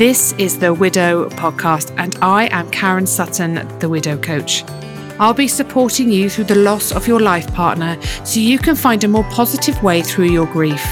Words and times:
This 0.00 0.32
is 0.38 0.58
the 0.58 0.72
Widow 0.72 1.28
Podcast, 1.28 1.94
and 1.98 2.16
I 2.22 2.48
am 2.52 2.70
Karen 2.70 3.06
Sutton, 3.06 3.68
the 3.80 3.88
Widow 3.90 4.16
Coach. 4.16 4.64
I'll 5.18 5.34
be 5.34 5.46
supporting 5.46 6.10
you 6.10 6.30
through 6.30 6.44
the 6.44 6.54
loss 6.54 6.90
of 6.90 7.06
your 7.06 7.20
life 7.20 7.52
partner 7.52 8.00
so 8.24 8.40
you 8.40 8.58
can 8.58 8.76
find 8.76 9.04
a 9.04 9.08
more 9.08 9.24
positive 9.24 9.82
way 9.82 10.00
through 10.00 10.30
your 10.30 10.46
grief. 10.46 10.82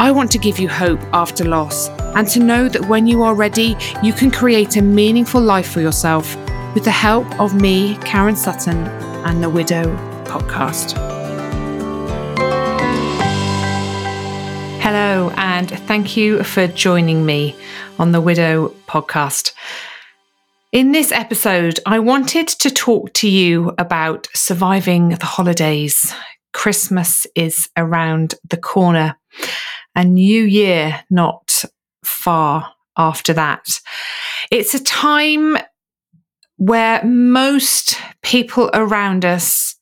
I 0.00 0.10
want 0.10 0.32
to 0.32 0.38
give 0.38 0.58
you 0.58 0.68
hope 0.68 0.98
after 1.12 1.44
loss 1.44 1.90
and 2.16 2.26
to 2.30 2.40
know 2.40 2.68
that 2.68 2.88
when 2.88 3.06
you 3.06 3.22
are 3.22 3.36
ready, 3.36 3.76
you 4.02 4.12
can 4.12 4.32
create 4.32 4.76
a 4.78 4.82
meaningful 4.82 5.40
life 5.40 5.70
for 5.70 5.80
yourself 5.80 6.34
with 6.74 6.82
the 6.82 6.90
help 6.90 7.38
of 7.38 7.54
me, 7.54 7.96
Karen 7.98 8.34
Sutton, 8.34 8.78
and 9.26 9.44
the 9.44 9.48
Widow 9.48 9.84
Podcast. 10.24 10.98
Hello, 14.82 15.30
and 15.36 15.70
thank 15.86 16.16
you 16.16 16.42
for 16.42 16.66
joining 16.66 17.24
me 17.24 17.54
on 17.98 18.12
the 18.12 18.20
Widow 18.20 18.74
podcast. 18.88 19.52
In 20.72 20.92
this 20.92 21.12
episode, 21.12 21.78
I 21.86 22.00
wanted 22.00 22.48
to 22.48 22.70
talk 22.70 23.12
to 23.14 23.28
you 23.28 23.72
about 23.78 24.26
surviving 24.34 25.10
the 25.10 25.26
holidays. 25.26 26.12
Christmas 26.52 27.26
is 27.36 27.68
around 27.76 28.34
the 28.48 28.56
corner, 28.56 29.16
and 29.94 30.14
New 30.14 30.42
Year 30.42 31.04
not 31.10 31.64
far 32.04 32.72
after 32.96 33.32
that. 33.34 33.80
It's 34.50 34.74
a 34.74 34.82
time 34.82 35.56
where 36.56 37.04
most 37.04 37.98
people 38.22 38.70
around 38.74 39.24
us 39.24 39.76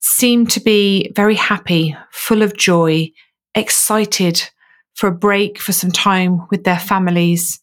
seem 0.00 0.46
to 0.48 0.60
be 0.60 1.12
very 1.14 1.36
happy, 1.36 1.96
full 2.10 2.42
of 2.42 2.56
joy, 2.56 3.10
excited 3.54 4.50
for 4.94 5.08
a 5.08 5.14
break, 5.14 5.58
for 5.58 5.72
some 5.72 5.90
time 5.90 6.46
with 6.50 6.64
their 6.64 6.78
families 6.78 7.60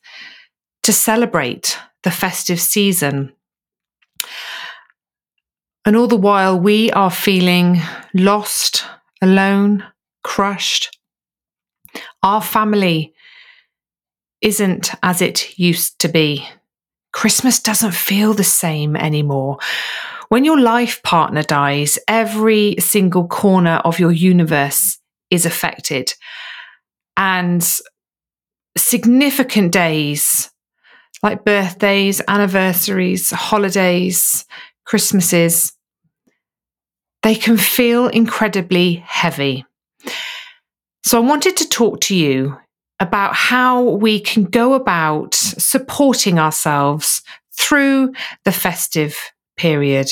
to 0.83 0.93
celebrate 0.93 1.77
the 2.03 2.11
festive 2.11 2.59
season. 2.59 3.33
And 5.85 5.95
all 5.95 6.07
the 6.07 6.15
while, 6.17 6.59
we 6.59 6.91
are 6.91 7.11
feeling 7.11 7.81
lost, 8.13 8.85
alone, 9.21 9.83
crushed. 10.23 10.97
Our 12.21 12.41
family 12.41 13.13
isn't 14.41 14.91
as 15.03 15.21
it 15.21 15.57
used 15.57 15.99
to 15.99 16.07
be. 16.07 16.47
Christmas 17.11 17.59
doesn't 17.59 17.93
feel 17.93 18.33
the 18.33 18.43
same 18.43 18.95
anymore. 18.95 19.57
When 20.29 20.45
your 20.45 20.59
life 20.59 21.01
partner 21.01 21.41
dies, 21.41 21.97
every 22.07 22.75
single 22.79 23.27
corner 23.27 23.81
of 23.83 23.99
your 23.99 24.11
universe 24.11 24.99
is 25.31 25.45
affected 25.45 26.13
and 27.19 27.79
significant 28.77 29.73
days 29.73 30.49
like 31.21 31.43
birthdays, 31.43 32.21
anniversaries, 32.29 33.29
holidays, 33.29 34.45
Christmases, 34.85 35.73
they 37.21 37.35
can 37.35 37.57
feel 37.57 38.07
incredibly 38.07 39.03
heavy. 39.05 39.65
So, 41.03 41.21
I 41.21 41.25
wanted 41.25 41.57
to 41.57 41.67
talk 41.67 41.99
to 42.01 42.15
you 42.15 42.57
about 43.01 43.35
how 43.35 43.83
we 43.83 44.21
can 44.21 44.45
go 44.45 44.73
about 44.73 45.35
supporting 45.35 46.39
ourselves 46.39 47.21
through 47.57 48.13
the 48.45 48.53
festive 48.53 49.17
period 49.57 50.09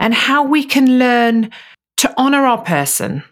and 0.00 0.12
how 0.12 0.44
we 0.44 0.64
can 0.64 0.98
learn 0.98 1.50
to 1.98 2.18
honour 2.18 2.44
our 2.44 2.62
person 2.62 3.22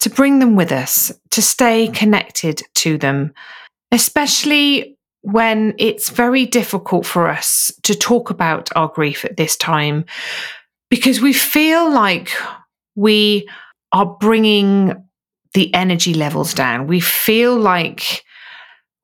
to 0.00 0.10
bring 0.10 0.38
them 0.38 0.56
with 0.56 0.72
us, 0.72 1.12
to 1.30 1.42
stay 1.42 1.88
connected 1.88 2.62
to 2.76 2.98
them, 2.98 3.32
especially 3.90 4.96
when 5.22 5.74
it's 5.78 6.10
very 6.10 6.46
difficult 6.46 7.04
for 7.04 7.28
us 7.28 7.72
to 7.82 7.94
talk 7.94 8.30
about 8.30 8.70
our 8.76 8.88
grief 8.88 9.24
at 9.24 9.36
this 9.36 9.56
time 9.56 10.04
because 10.90 11.20
we 11.20 11.32
feel 11.32 11.90
like 11.90 12.30
we 12.94 13.48
are 13.92 14.06
bringing 14.06 14.94
the 15.54 15.72
energy 15.74 16.14
levels 16.14 16.54
down. 16.54 16.86
We 16.86 17.00
feel 17.00 17.56
like 17.56 18.24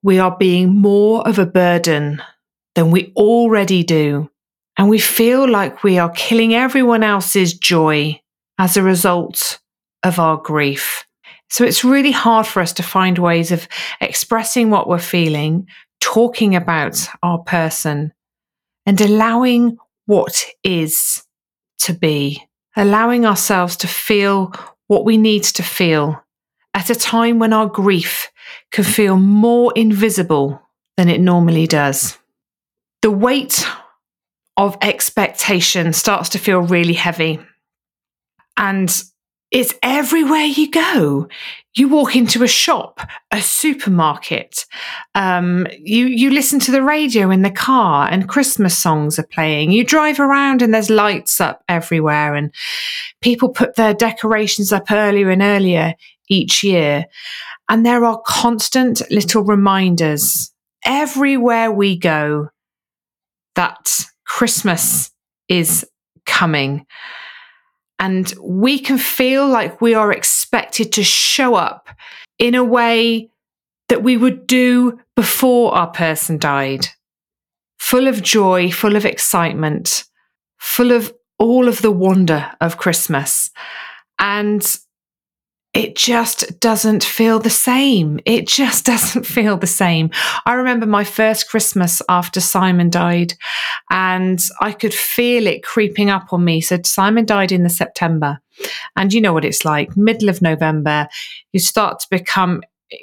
we 0.03 0.19
are 0.19 0.37
being 0.37 0.75
more 0.75 1.27
of 1.27 1.39
a 1.39 1.47
burden 1.47 2.23
than 2.75 2.91
we 2.91 3.13
already 3.17 3.83
do. 3.83 4.31
And 4.77 4.89
we 4.89 4.99
feel 4.99 5.49
like 5.49 5.83
we 5.83 5.99
are 5.99 6.11
killing 6.11 6.55
everyone 6.55 7.03
else's 7.03 7.55
joy 7.55 8.21
as 8.59 8.77
a 8.77 8.83
result 8.83 9.61
of 10.05 10.19
our 10.19 10.37
grief. 10.37 11.05
So 11.51 11.65
it's 11.65 11.85
really 11.85 12.13
hard 12.13 12.47
for 12.47 12.61
us 12.61 12.73
to 12.75 12.83
find 12.83 13.19
ways 13.19 13.51
of 13.51 13.69
expressing 14.01 14.71
what 14.71 14.89
we're 14.89 14.99
feeling, 14.99 15.67
talking 16.01 16.55
about 16.55 17.09
our 17.23 17.39
person, 17.39 18.13
and 18.87 19.01
allowing 19.01 19.79
what 20.07 20.45
is 20.63 21.23
to 21.79 21.93
be, 21.93 22.47
allowing 22.77 23.25
ourselves 23.25 23.77
to 23.79 23.89
feel 23.89 24.53
what 24.87 25.05
we 25.05 25.17
need 25.17 25.45
to 25.45 25.63
feel 25.63 26.23
at 26.75 26.91
a 26.91 26.95
time 26.95 27.39
when 27.39 27.53
our 27.53 27.67
grief 27.67 28.31
can 28.73 28.85
feel 28.85 29.17
more 29.17 29.73
invisible 29.75 30.61
than 30.97 31.09
it 31.09 31.21
normally 31.21 31.67
does. 31.67 32.19
The 33.03 33.11
weight 33.11 33.67
of 34.57 34.77
expectation 34.83 35.93
starts 35.93 36.31
to 36.31 36.39
feel 36.39 36.61
really 36.61 36.93
heavy. 36.95 37.41
And 38.57 39.03
it's 39.55 39.73
everywhere 39.85 40.43
you 40.43 40.69
go. 40.69 41.29
You 41.77 41.89
walk 41.89 42.17
into 42.17 42.43
a 42.43 42.49
shop, 42.49 43.01
a 43.31 43.41
supermarket. 43.41 44.67
Um, 45.15 45.69
you 45.79 46.07
you 46.07 46.31
listen 46.31 46.59
to 46.61 46.73
the 46.73 46.83
radio 46.83 47.31
in 47.31 47.43
the 47.43 47.53
car, 47.53 48.09
and 48.11 48.29
Christmas 48.29 48.77
songs 48.77 49.17
are 49.17 49.27
playing. 49.27 49.71
You 49.71 49.85
drive 49.85 50.19
around, 50.19 50.61
and 50.61 50.75
there's 50.75 50.91
lights 50.91 51.41
up 51.41 51.63
everywhere, 51.69 52.35
and 52.35 52.53
people 53.21 53.49
put 53.49 53.77
their 53.77 53.95
decorations 53.95 54.73
up 54.73 54.91
earlier 54.91 55.31
and 55.31 55.41
earlier 55.41 55.95
each 56.29 56.65
year. 56.65 57.07
And 57.69 57.87
there 57.87 58.05
are 58.05 58.21
constant 58.27 59.03
little 59.09 59.45
reminders 59.45 60.53
everywhere 60.85 61.71
we 61.71 61.97
go 61.97 62.49
that 63.55 64.05
Christmas 64.27 65.13
is 65.49 65.87
coming. 66.27 66.87
And 67.99 68.33
we 68.41 68.79
can 68.79 68.99
feel 68.99 69.49
like 69.49 69.81
we 69.81 69.95
are 69.95 70.13
expected 70.13 70.93
to 70.93 71.05
show 71.05 71.55
up 71.55 71.89
in 72.39 72.55
a 72.55 72.65
way 72.65 73.31
that 73.89 74.03
we 74.03 74.17
would 74.17 74.47
do 74.47 74.99
before 75.15 75.75
our 75.75 75.87
person 75.89 76.39
died, 76.39 76.89
full 77.79 78.09
of 78.09 78.23
joy, 78.23 78.71
full 78.71 78.97
of 78.97 79.05
excitement, 79.05 80.05
full 80.59 80.91
of 80.91 81.13
all 81.39 81.69
of 81.69 81.83
the 81.83 81.91
wonder 81.91 82.51
of 82.61 82.79
Christmas. 82.79 83.51
And 84.19 84.79
it 85.75 85.97
just 85.97 86.61
doesn't 86.61 87.03
feel 87.03 87.41
the 87.41 87.51
same. 87.51 88.21
It 88.25 88.47
just 88.47 88.85
doesn't 88.87 89.27
feel 89.27 89.57
the 89.57 89.67
same. 89.67 90.11
I 90.47 90.55
remember 90.55 90.87
my 90.87 91.05
first 91.05 91.51
Christmas 91.51 92.01
after 92.09 92.41
Simon 92.41 92.91
died, 92.91 93.35
and 93.91 94.41
I 94.61 94.73
could 94.73 94.95
feel 94.95 95.47
it 95.47 95.65
creeping 95.65 96.11
up 96.11 96.33
on 96.33 96.45
me. 96.45 96.61
So, 96.61 96.79
Simon 96.85 97.27
died 97.27 97.53
in 97.53 97.65
the 97.65 97.71
September, 97.71 98.39
and 98.97 99.13
you 99.13 99.21
know 99.21 99.33
what 99.33 99.45
it's 99.45 99.65
like 99.65 99.97
middle 99.97 100.29
of 100.29 100.41
November, 100.41 101.09
you 101.53 101.61
start 101.61 102.01
to 102.01 102.07
become 102.11 102.63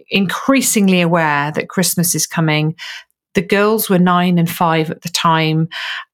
increasingly 0.10 1.02
aware 1.02 1.52
that 1.52 1.70
Christmas 1.70 2.16
is 2.16 2.26
coming. 2.26 2.76
The 3.34 3.42
girls 3.42 3.90
were 3.90 4.00
nine 4.00 4.38
and 4.38 4.50
five 4.50 4.92
at 4.92 5.02
the 5.02 5.10
time, 5.10 5.70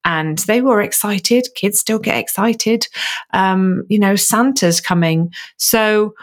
and 0.05 0.37
they 0.39 0.61
were 0.61 0.81
excited. 0.81 1.47
Kids 1.55 1.79
still 1.79 1.99
get 1.99 2.17
excited. 2.17 2.87
Um, 3.33 3.83
you 3.89 3.99
know, 3.99 4.15
Santa's 4.15 4.79
coming. 4.81 5.31
So, 5.57 6.13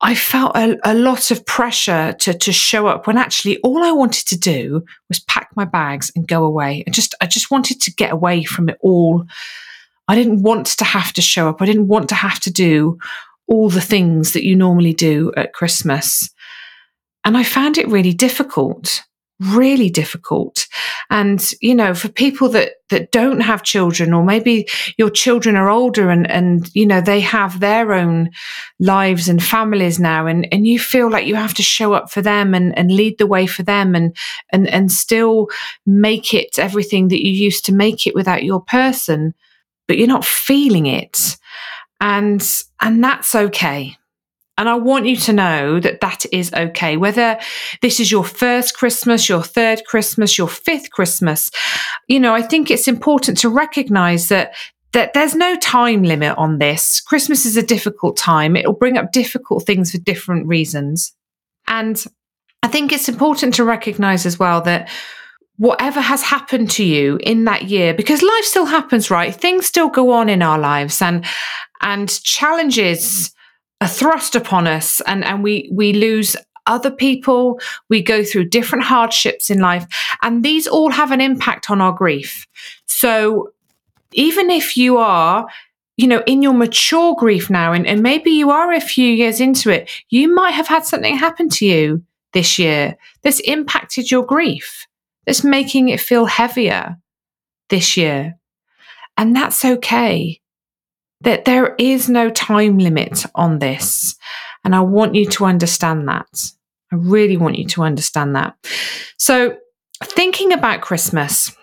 I 0.00 0.14
felt 0.14 0.56
a, 0.56 0.78
a, 0.84 0.94
lot 0.94 1.32
of 1.32 1.44
pressure 1.44 2.12
to 2.20 2.32
to 2.32 2.52
show 2.52 2.86
up 2.86 3.06
when 3.06 3.18
actually 3.18 3.58
all 3.58 3.82
I 3.82 3.90
wanted 3.90 4.26
to 4.28 4.38
do 4.38 4.84
was 5.08 5.18
pack 5.20 5.50
my 5.56 5.64
bags 5.64 6.12
and 6.14 6.28
go 6.28 6.44
away. 6.44 6.84
I 6.86 6.90
just 6.90 7.14
I 7.20 7.26
just 7.26 7.50
wanted 7.50 7.80
to 7.80 7.94
get 7.94 8.12
away 8.12 8.44
from 8.44 8.68
it 8.68 8.78
all. 8.80 9.24
I 10.06 10.14
didn't 10.14 10.42
want 10.42 10.66
to 10.66 10.84
have 10.84 11.12
to 11.14 11.22
show 11.22 11.48
up. 11.48 11.60
I 11.60 11.66
didn't 11.66 11.88
want 11.88 12.08
to 12.10 12.14
have 12.14 12.38
to 12.40 12.50
do 12.50 12.98
all 13.48 13.68
the 13.68 13.80
things 13.80 14.32
that 14.32 14.44
you 14.44 14.54
normally 14.54 14.92
do 14.92 15.32
at 15.36 15.52
Christmas. 15.52 16.30
And 17.24 17.36
I 17.36 17.42
found 17.42 17.76
it 17.76 17.88
really 17.88 18.12
difficult 18.12 19.02
really 19.40 19.90
difficult. 19.90 20.66
And 21.10 21.52
you 21.60 21.74
know 21.74 21.94
for 21.94 22.08
people 22.08 22.48
that 22.50 22.72
that 22.90 23.12
don't 23.12 23.40
have 23.40 23.62
children 23.62 24.12
or 24.12 24.24
maybe 24.24 24.68
your 24.96 25.10
children 25.10 25.56
are 25.56 25.70
older 25.70 26.10
and 26.10 26.30
and 26.30 26.74
you 26.74 26.86
know 26.86 27.00
they 27.00 27.20
have 27.20 27.60
their 27.60 27.92
own 27.92 28.30
lives 28.80 29.28
and 29.28 29.42
families 29.42 29.98
now 30.00 30.26
and 30.26 30.48
and 30.52 30.66
you 30.66 30.78
feel 30.78 31.10
like 31.10 31.26
you 31.26 31.34
have 31.34 31.54
to 31.54 31.62
show 31.62 31.92
up 31.92 32.10
for 32.10 32.22
them 32.22 32.54
and 32.54 32.76
and 32.76 32.90
lead 32.90 33.18
the 33.18 33.26
way 33.26 33.46
for 33.46 33.62
them 33.62 33.94
and 33.94 34.16
and 34.52 34.66
and 34.68 34.90
still 34.90 35.48
make 35.86 36.34
it 36.34 36.58
everything 36.58 37.08
that 37.08 37.24
you 37.24 37.32
used 37.32 37.64
to 37.64 37.72
make 37.72 38.06
it 38.06 38.14
without 38.14 38.42
your 38.42 38.60
person 38.60 39.34
but 39.88 39.96
you're 39.96 40.06
not 40.06 40.24
feeling 40.24 40.86
it. 40.86 41.36
And 42.00 42.46
and 42.80 43.02
that's 43.02 43.34
okay 43.34 43.97
And 44.58 44.68
I 44.68 44.74
want 44.74 45.06
you 45.06 45.16
to 45.16 45.32
know 45.32 45.80
that 45.80 46.00
that 46.00 46.26
is 46.32 46.52
okay. 46.52 46.96
Whether 46.96 47.38
this 47.80 48.00
is 48.00 48.10
your 48.10 48.24
first 48.24 48.76
Christmas, 48.76 49.28
your 49.28 49.42
third 49.42 49.84
Christmas, 49.86 50.36
your 50.36 50.48
fifth 50.48 50.90
Christmas, 50.90 51.50
you 52.08 52.18
know, 52.18 52.34
I 52.34 52.42
think 52.42 52.70
it's 52.70 52.88
important 52.88 53.38
to 53.38 53.48
recognize 53.48 54.28
that 54.28 54.54
that 54.92 55.12
there's 55.14 55.34
no 55.34 55.54
time 55.56 56.02
limit 56.02 56.36
on 56.36 56.58
this. 56.58 57.00
Christmas 57.00 57.46
is 57.46 57.56
a 57.56 57.62
difficult 57.62 58.16
time. 58.16 58.56
It 58.56 58.66
will 58.66 58.74
bring 58.74 58.96
up 58.98 59.12
difficult 59.12 59.64
things 59.64 59.92
for 59.92 59.98
different 59.98 60.46
reasons. 60.46 61.14
And 61.68 62.02
I 62.62 62.68
think 62.68 62.92
it's 62.92 63.08
important 63.08 63.54
to 63.54 63.64
recognize 63.64 64.26
as 64.26 64.38
well 64.38 64.62
that 64.62 64.88
whatever 65.58 66.00
has 66.00 66.22
happened 66.22 66.70
to 66.70 66.84
you 66.84 67.18
in 67.22 67.44
that 67.44 67.64
year 67.64 67.92
because 67.92 68.22
life 68.22 68.44
still 68.44 68.64
happens 68.64 69.10
right 69.10 69.34
things 69.34 69.66
still 69.66 69.88
go 69.88 70.12
on 70.12 70.28
in 70.28 70.40
our 70.40 70.58
lives 70.58 71.02
and 71.02 71.24
and 71.82 72.22
challenges 72.22 73.34
are 73.80 73.88
thrust 73.88 74.34
upon 74.34 74.66
us 74.66 75.00
and 75.02 75.24
and 75.24 75.42
we 75.42 75.68
we 75.72 75.92
lose 75.92 76.36
other 76.66 76.90
people. 76.90 77.58
We 77.88 78.02
go 78.02 78.22
through 78.22 78.50
different 78.50 78.84
hardships 78.84 79.48
in 79.50 79.58
life 79.60 79.86
and 80.22 80.44
these 80.44 80.66
all 80.66 80.90
have 80.90 81.12
an 81.12 81.20
impact 81.20 81.70
on 81.70 81.80
our 81.80 81.92
grief. 81.92 82.46
So 82.86 83.52
even 84.12 84.50
if 84.50 84.76
you 84.76 84.98
are 84.98 85.46
you 85.96 86.06
know 86.06 86.22
in 86.26 86.42
your 86.42 86.54
mature 86.54 87.14
grief 87.16 87.50
now 87.50 87.72
and, 87.72 87.86
and 87.86 88.02
maybe 88.02 88.30
you 88.30 88.50
are 88.50 88.72
a 88.72 88.80
few 88.80 89.10
years 89.12 89.40
into 89.40 89.68
it 89.68 89.90
you 90.10 90.32
might 90.32 90.52
have 90.52 90.68
had 90.68 90.84
something 90.84 91.16
happen 91.16 91.48
to 91.48 91.66
you 91.66 92.02
this 92.32 92.58
year 92.58 92.96
that's 93.22 93.40
impacted 93.40 94.08
your 94.10 94.24
grief 94.24 94.86
that's 95.28 95.44
making 95.44 95.90
it 95.90 96.00
feel 96.00 96.24
heavier 96.24 96.96
this 97.68 97.98
year. 97.98 98.38
And 99.18 99.36
that's 99.36 99.62
okay 99.62 100.40
that 101.22 101.44
there 101.44 101.74
is 101.78 102.08
no 102.08 102.30
time 102.30 102.78
limit 102.78 103.24
on 103.34 103.58
this. 103.58 104.16
And 104.64 104.74
I 104.74 104.80
want 104.80 105.14
you 105.14 105.26
to 105.26 105.44
understand 105.44 106.08
that. 106.08 106.28
I 106.92 106.96
really 106.96 107.36
want 107.36 107.58
you 107.58 107.66
to 107.66 107.82
understand 107.82 108.34
that. 108.36 108.54
So, 109.18 109.56
thinking 110.02 110.52
about 110.52 110.80
Christmas, 110.80 111.54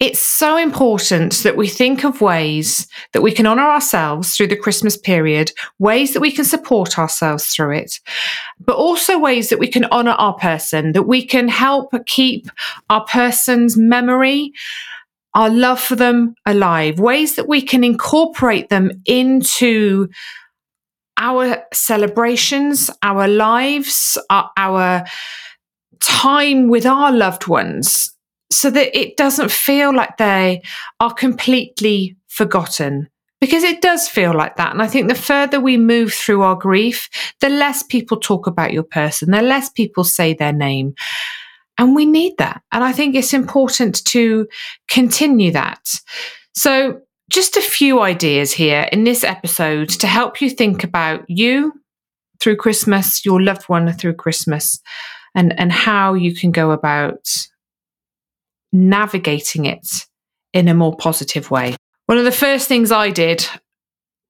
it's 0.00 0.18
so 0.18 0.56
important 0.56 1.34
that 1.44 1.56
we 1.56 1.68
think 1.68 2.04
of 2.04 2.20
ways 2.20 2.88
that 3.12 3.22
we 3.22 3.30
can 3.30 3.46
honor 3.46 3.62
ourselves 3.62 4.34
through 4.34 4.48
the 4.48 4.56
Christmas 4.56 4.96
period, 4.96 5.52
ways 5.78 6.12
that 6.12 6.20
we 6.20 6.32
can 6.32 6.44
support 6.44 6.98
ourselves 6.98 7.46
through 7.46 7.76
it, 7.76 8.00
but 8.58 8.76
also 8.76 9.18
ways 9.18 9.50
that 9.50 9.60
we 9.60 9.68
can 9.68 9.84
honor 9.86 10.12
our 10.12 10.34
person, 10.34 10.92
that 10.92 11.04
we 11.04 11.24
can 11.24 11.46
help 11.46 11.92
keep 12.06 12.50
our 12.90 13.04
person's 13.04 13.76
memory 13.76 14.52
our 15.34 15.50
love 15.50 15.80
for 15.80 15.96
them 15.96 16.34
alive, 16.46 16.98
ways 16.98 17.36
that 17.36 17.48
we 17.48 17.60
can 17.60 17.82
incorporate 17.84 18.68
them 18.68 18.90
into 19.06 20.08
our 21.18 21.64
celebrations, 21.72 22.90
our 23.02 23.28
lives, 23.28 24.18
our, 24.30 24.50
our, 24.56 25.04
time 26.04 26.68
with 26.68 26.84
our 26.84 27.10
loved 27.10 27.46
ones, 27.46 28.12
so 28.52 28.70
that 28.70 28.96
it 28.98 29.16
doesn't 29.16 29.50
feel 29.50 29.94
like 29.94 30.16
they 30.18 30.62
are 31.00 31.12
completely 31.12 32.16
forgotten. 32.28 33.08
Because 33.40 33.62
it 33.62 33.82
does 33.82 34.08
feel 34.08 34.34
like 34.34 34.56
that. 34.56 34.72
And 34.72 34.80
I 34.80 34.86
think 34.86 35.08
the 35.08 35.14
further 35.14 35.60
we 35.60 35.76
move 35.76 36.14
through 36.14 36.42
our 36.42 36.54
grief, 36.54 37.08
the 37.40 37.50
less 37.50 37.82
people 37.82 38.18
talk 38.18 38.46
about 38.46 38.72
your 38.72 38.84
person, 38.84 39.32
the 39.32 39.42
less 39.42 39.68
people 39.68 40.04
say 40.04 40.32
their 40.32 40.52
name. 40.52 40.94
And 41.78 41.94
we 41.94 42.06
need 42.06 42.34
that. 42.38 42.62
And 42.72 42.84
I 42.84 42.92
think 42.92 43.14
it's 43.14 43.34
important 43.34 44.04
to 44.06 44.46
continue 44.88 45.52
that. 45.52 45.80
So, 46.54 47.00
just 47.30 47.56
a 47.56 47.62
few 47.62 48.00
ideas 48.00 48.52
here 48.52 48.86
in 48.92 49.04
this 49.04 49.24
episode 49.24 49.88
to 49.88 50.06
help 50.06 50.40
you 50.40 50.50
think 50.50 50.84
about 50.84 51.24
you 51.26 51.72
through 52.38 52.56
Christmas, 52.56 53.24
your 53.24 53.42
loved 53.42 53.64
one 53.64 53.90
through 53.92 54.14
Christmas, 54.14 54.80
and, 55.34 55.58
and 55.58 55.72
how 55.72 56.14
you 56.14 56.34
can 56.34 56.52
go 56.52 56.70
about 56.70 57.26
navigating 58.72 59.64
it 59.64 60.06
in 60.52 60.68
a 60.68 60.74
more 60.74 60.94
positive 60.96 61.50
way. 61.50 61.74
One 62.06 62.18
of 62.18 62.24
the 62.24 62.32
first 62.32 62.68
things 62.68 62.92
I 62.92 63.10
did 63.10 63.48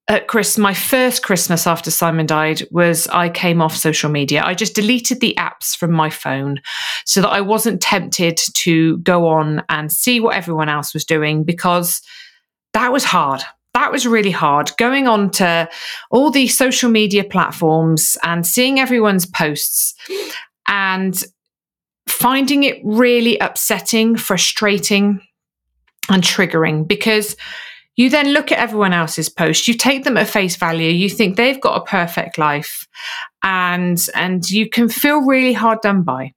at 0.07 0.29
Chris, 0.29 0.59
my 0.59 0.75
first 0.75 1.23
Christmas 1.23 1.67
after 1.67 1.91
Simon 1.91 2.27
died 2.27 2.63
was 2.71 3.07
I 3.09 3.31
came 3.31 3.63
off 3.63 3.75
social 3.75 4.11
media. 4.11 4.43
I 4.45 4.53
just 4.55 4.75
deleted 4.75 5.21
the 5.21 5.35
apps 5.39 5.75
from 5.75 5.93
my 5.93 6.11
phone 6.11 6.61
so 7.07 7.23
that 7.23 7.31
I 7.31 7.41
wasn't 7.41 7.81
tempted 7.81 8.37
to 8.37 8.99
go 8.99 9.29
on 9.29 9.63
and 9.71 9.91
see 9.91 10.21
what 10.21 10.37
everyone 10.37 10.69
else 10.69 10.93
was 10.93 11.07
doing 11.07 11.43
because 11.43 12.03
that 12.75 12.93
was 12.93 13.05
hard. 13.05 13.43
That 13.73 13.91
was 13.91 14.07
really 14.07 14.31
hard 14.31 14.73
going 14.77 15.09
on 15.09 15.31
to 15.33 15.69
all 16.11 16.31
the 16.31 16.49
social 16.49 16.91
media 16.91 17.25
platforms 17.25 18.19
and 18.23 18.47
seeing 18.47 18.79
everyone's 18.79 19.27
posts 19.27 19.95
and 20.69 21.21
finding 22.09 22.65
it 22.65 22.79
really 22.85 23.39
upsetting, 23.39 24.17
frustrating, 24.17 25.21
and 26.11 26.23
triggering 26.23 26.87
because 26.87 27.37
you 27.97 28.11
then 28.11 28.33
look 28.33 28.51
at 28.51 28.59
everyone 28.59 28.93
else's 28.93 29.29
post, 29.29 29.69
you 29.69 29.75
take 29.75 30.05
them 30.05 30.17
at 30.17 30.29
face 30.29 30.57
value, 30.57 30.91
you 30.91 31.09
think 31.09 31.37
they've 31.37 31.61
got 31.61 31.81
a 31.81 31.85
perfect 31.85 32.39
life, 32.39 32.89
and 33.43 34.05
and 34.15 34.49
you 34.51 34.69
can 34.69 34.89
feel 34.89 35.23
really 35.23 35.53
hard 35.53 35.81
done 35.81 36.03
by. 36.03 36.33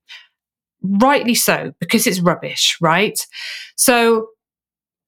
Rightly 0.82 1.36
so, 1.36 1.74
because 1.80 2.06
it's 2.08 2.20
rubbish, 2.20 2.78
right? 2.80 3.20
So 3.76 4.30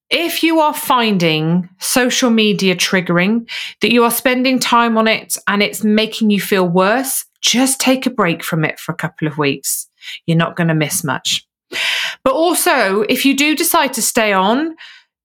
if 0.09 0.41
you 0.41 0.59
are 0.59 0.73
finding 0.73 1.69
social 1.79 2.31
media 2.31 2.75
triggering, 2.75 3.49
that 3.81 3.91
you 3.91 4.03
are 4.03 4.11
spending 4.11 4.57
time 4.57 4.97
on 4.97 5.07
it 5.07 5.37
and 5.47 5.61
it's 5.61 5.83
making 5.83 6.31
you 6.31 6.41
feel 6.41 6.67
worse, 6.67 7.25
just 7.41 7.79
take 7.79 8.05
a 8.05 8.09
break 8.09 8.43
from 8.43 8.65
it 8.65 8.79
for 8.79 8.91
a 8.91 8.97
couple 8.97 9.27
of 9.27 9.37
weeks. 9.37 9.87
You're 10.25 10.37
not 10.37 10.55
going 10.55 10.69
to 10.69 10.73
miss 10.73 11.03
much. 11.03 11.47
But 12.23 12.33
also, 12.33 13.01
if 13.03 13.25
you 13.25 13.35
do 13.35 13.55
decide 13.55 13.93
to 13.93 14.01
stay 14.01 14.33
on, 14.33 14.75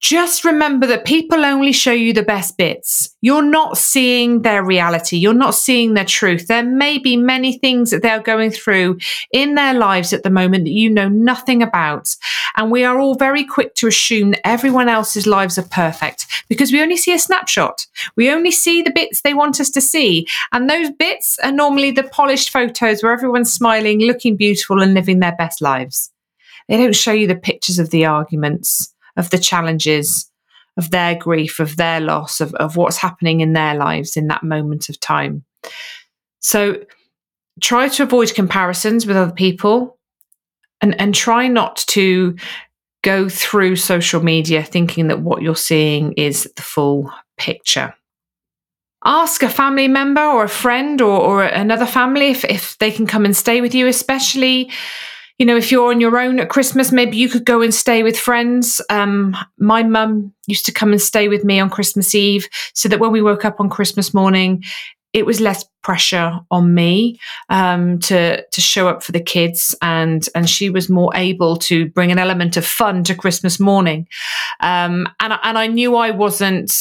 just 0.05 0.45
remember 0.45 0.87
that 0.87 1.06
people 1.06 1.47
only 1.47 1.73
show 1.73 1.91
you 1.91 2.12
the 2.12 2.23
best 2.23 2.59
bits. 2.59 3.17
You're 3.23 3.41
not 3.41 3.79
seeing 3.79 4.43
their 4.43 4.62
reality. 4.62 5.17
You're 5.17 5.33
not 5.33 5.55
seeing 5.55 5.95
their 5.95 6.05
truth. 6.05 6.47
There 6.47 6.62
may 6.62 6.99
be 6.99 7.17
many 7.17 7.56
things 7.56 7.91
that 7.91 8.03
they're 8.03 8.21
going 8.21 8.51
through 8.51 8.99
in 9.33 9.55
their 9.55 9.73
lives 9.73 10.12
at 10.12 10.23
the 10.23 10.29
moment 10.29 10.65
that 10.65 10.73
you 10.73 10.91
know 10.91 11.09
nothing 11.09 11.62
about. 11.62 12.15
And 12.55 12.71
we 12.71 12.85
are 12.85 12.99
all 12.99 13.15
very 13.15 13.45
quick 13.45 13.77
to 13.77 13.87
assume 13.87 14.33
that 14.33 14.47
everyone 14.47 14.91
else's 14.91 15.27
lives 15.27 15.56
are 15.56 15.69
perfect 15.71 16.27
because 16.51 16.71
we 16.71 16.83
only 16.83 16.99
see 16.99 17.15
a 17.15 17.19
snapshot. 17.19 17.87
We 18.15 18.31
only 18.31 18.51
see 18.51 18.83
the 18.83 18.93
bits 18.93 19.23
they 19.23 19.33
want 19.33 19.59
us 19.59 19.71
to 19.71 19.81
see. 19.81 20.29
And 20.53 20.69
those 20.69 20.91
bits 20.91 21.39
are 21.43 21.51
normally 21.51 21.93
the 21.93 22.03
polished 22.03 22.51
photos 22.51 23.03
where 23.03 23.15
everyone's 23.15 23.55
smiling, 23.55 24.01
looking 24.01 24.37
beautiful, 24.37 24.82
and 24.82 24.93
living 24.93 25.20
their 25.20 25.37
best 25.37 25.63
lives. 25.63 26.11
They 26.69 26.77
don't 26.77 26.94
show 26.94 27.13
you 27.13 27.27
the 27.27 27.37
pictures 27.37 27.79
of 27.79 27.89
the 27.89 28.05
arguments 28.05 28.94
of 29.17 29.31
the 29.31 29.39
challenges 29.39 30.31
of 30.77 30.91
their 30.91 31.15
grief, 31.15 31.61
of 31.61 31.77
their 31.77 32.01
loss, 32.01 32.41
of, 32.41 32.55
of 32.55 32.77
what's 32.77 32.97
happening 32.97 33.41
in 33.41 33.53
their 33.53 33.75
lives 33.75 34.17
in 34.17 34.27
that 34.29 34.43
moment 34.43 34.89
of 34.89 34.99
time. 35.01 35.44
So 36.41 36.85
try 37.61 37.89
to 37.89 38.03
avoid 38.03 38.35
comparisons 38.35 39.06
with 39.06 39.17
other 39.17 39.33
people 39.33 39.99
and, 40.81 41.01
and 41.01 41.15
try 41.15 41.49
not 41.49 41.77
to 41.89 42.37
go 43.03 43.29
through 43.29 43.77
social 43.77 44.23
media 44.23 44.63
thinking 44.63 45.09
that 45.09 45.21
what 45.21 45.43
you're 45.43 45.55
seeing 45.55 46.13
is 46.15 46.51
the 46.56 46.63
full 46.63 47.13
picture. 47.37 47.94
Ask 49.05 49.43
a 49.43 49.51
family 49.51 49.87
member 49.87 50.23
or 50.23 50.44
a 50.44 50.49
friend 50.49 51.01
or, 51.03 51.21
or 51.21 51.44
another 51.44 51.85
family 51.85 52.29
if, 52.29 52.44
if 52.47 52.79
they 52.79 52.91
can 52.91 53.06
come 53.06 53.27
and 53.27 53.37
stay 53.37 53.61
with 53.61 53.75
you, 53.75 53.87
especially 53.87 54.71
you 55.44 55.46
know, 55.46 55.58
if 55.58 55.70
you're 55.70 55.91
on 55.91 56.01
your 56.01 56.19
own 56.19 56.41
at 56.41 56.48
Christmas, 56.48 56.91
maybe 56.91 57.19
you 57.19 57.29
could 57.29 57.44
go 57.44 57.60
and 57.60 57.74
stay 57.74 58.03
with 58.03 58.19
friends. 58.19 58.81
Um, 58.89 59.36
my 59.58 59.82
mum 59.82 60.32
used 60.46 60.65
to 60.65 60.72
come 60.72 60.91
and 60.91 61.03
stay 61.03 61.29
with 61.29 61.44
me 61.44 61.60
on 61.60 61.69
Christmas 61.69 62.15
Eve 62.15 62.48
so 62.72 62.89
that 62.89 62.98
when 62.98 63.13
we 63.13 63.20
woke 63.20 63.44
up 63.44 63.60
on 63.60 63.69
Christmas 63.69 64.15
morning, 64.15 64.65
it 65.13 65.27
was 65.27 65.43
less 65.43 65.63
pressure 65.82 66.41
on 66.51 66.72
me 66.72 67.20
um, 67.51 67.98
to 67.98 68.43
to 68.43 68.60
show 68.63 68.89
up 68.89 69.03
for 69.03 69.13
the 69.13 69.20
kids, 69.20 69.77
and 69.82 70.27
and 70.34 70.48
she 70.48 70.70
was 70.70 70.89
more 70.89 71.15
able 71.15 71.58
to 71.58 71.91
bring 71.91 72.10
an 72.10 72.19
element 72.19 72.56
of 72.56 72.65
fun 72.65 73.05
to 73.05 73.15
Christmas 73.15 73.60
morning, 73.60 74.08
um, 74.60 75.06
and 75.20 75.34
and 75.43 75.58
I 75.58 75.67
knew 75.67 75.94
I 75.94 76.10
wasn't 76.10 76.72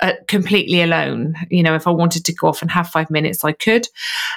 uh, 0.00 0.12
completely 0.28 0.82
alone. 0.82 1.34
You 1.50 1.62
know, 1.62 1.74
if 1.74 1.86
I 1.86 1.90
wanted 1.90 2.24
to 2.24 2.34
go 2.34 2.48
off 2.48 2.62
and 2.62 2.70
have 2.70 2.88
five 2.88 3.10
minutes, 3.10 3.44
I 3.44 3.52
could. 3.52 3.86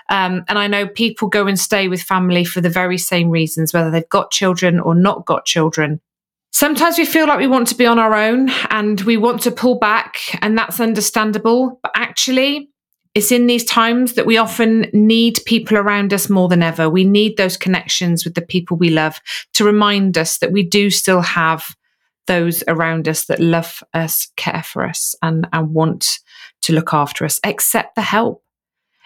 Um, 0.10 0.44
and 0.48 0.60
I 0.60 0.68
know 0.68 0.88
people 0.88 1.28
go 1.28 1.48
and 1.48 1.60
stay 1.60 1.88
with 1.88 2.02
family 2.02 2.44
for 2.44 2.62
the 2.62 2.70
very 2.70 2.98
same 2.98 3.30
reasons, 3.30 3.74
whether 3.74 3.92
they've 3.92 4.08
got 4.10 4.32
children 4.32 4.80
or 4.80 4.96
not 4.96 5.26
got 5.26 5.46
children. 5.46 6.02
Sometimes 6.52 6.98
we 6.98 7.06
feel 7.06 7.28
like 7.28 7.40
we 7.40 7.48
want 7.48 7.68
to 7.70 7.76
be 7.76 7.88
on 7.88 7.98
our 7.98 8.14
own 8.14 8.50
and 8.70 9.02
we 9.02 9.18
want 9.18 9.42
to 9.42 9.52
pull 9.52 9.80
back, 9.80 10.18
and 10.42 10.58
that's 10.58 10.80
understandable. 10.80 11.80
But 11.82 11.94
actually, 11.96 12.70
it's 13.16 13.32
in 13.32 13.48
these 13.48 13.66
times 13.66 14.14
that 14.14 14.26
we 14.26 14.38
often 14.38 14.88
need 14.92 15.40
people 15.46 15.78
around 15.78 16.14
us 16.14 16.30
more 16.30 16.48
than 16.48 16.64
ever. 16.64 16.90
We 16.90 17.06
need 17.06 17.38
those 17.38 17.58
connections 17.58 18.26
with 18.26 18.34
the 18.34 18.42
people 18.42 18.76
we 18.76 18.90
love 18.90 19.20
to 19.54 19.64
remind 19.64 20.18
us 20.18 20.40
that 20.40 20.52
we 20.52 20.64
do 20.64 20.90
still 20.90 21.22
have 21.22 21.76
those 22.28 22.64
around 22.68 23.08
us 23.08 23.26
that 23.26 23.40
love 23.40 23.84
us, 23.94 24.28
care 24.38 24.64
for 24.64 24.86
us, 24.86 25.16
and, 25.22 25.48
and 25.54 25.74
want 25.74 26.20
to 26.62 26.74
look 26.74 26.94
after 26.94 27.26
us. 27.26 27.40
Accept 27.44 27.96
the 27.96 28.02
help. 28.02 28.44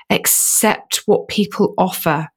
Accept 0.09 1.01
what 1.05 1.27
people 1.27 1.73
offer. 1.77 2.29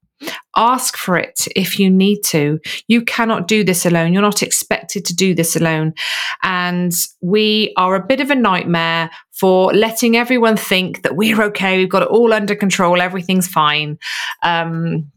Ask 0.56 0.96
for 0.96 1.16
it 1.16 1.46
if 1.56 1.78
you 1.78 1.88
need 1.88 2.22
to. 2.24 2.58
You 2.88 3.02
cannot 3.02 3.48
do 3.48 3.64
this 3.64 3.86
alone. 3.86 4.12
You're 4.12 4.22
not 4.22 4.42
expected 4.42 5.04
to 5.06 5.14
do 5.14 5.34
this 5.34 5.56
alone. 5.56 5.94
And 6.42 6.92
we 7.22 7.72
are 7.76 7.94
a 7.94 8.04
bit 8.04 8.20
of 8.20 8.30
a 8.30 8.34
nightmare 8.34 9.10
for 9.32 9.72
letting 9.72 10.16
everyone 10.16 10.56
think 10.56 11.02
that 11.02 11.16
we're 11.16 11.42
okay, 11.44 11.78
we've 11.78 11.88
got 11.88 12.02
it 12.02 12.08
all 12.08 12.32
under 12.32 12.54
control, 12.54 13.00
everything's 13.00 13.48
fine. 13.48 13.98
Um, 14.42 15.10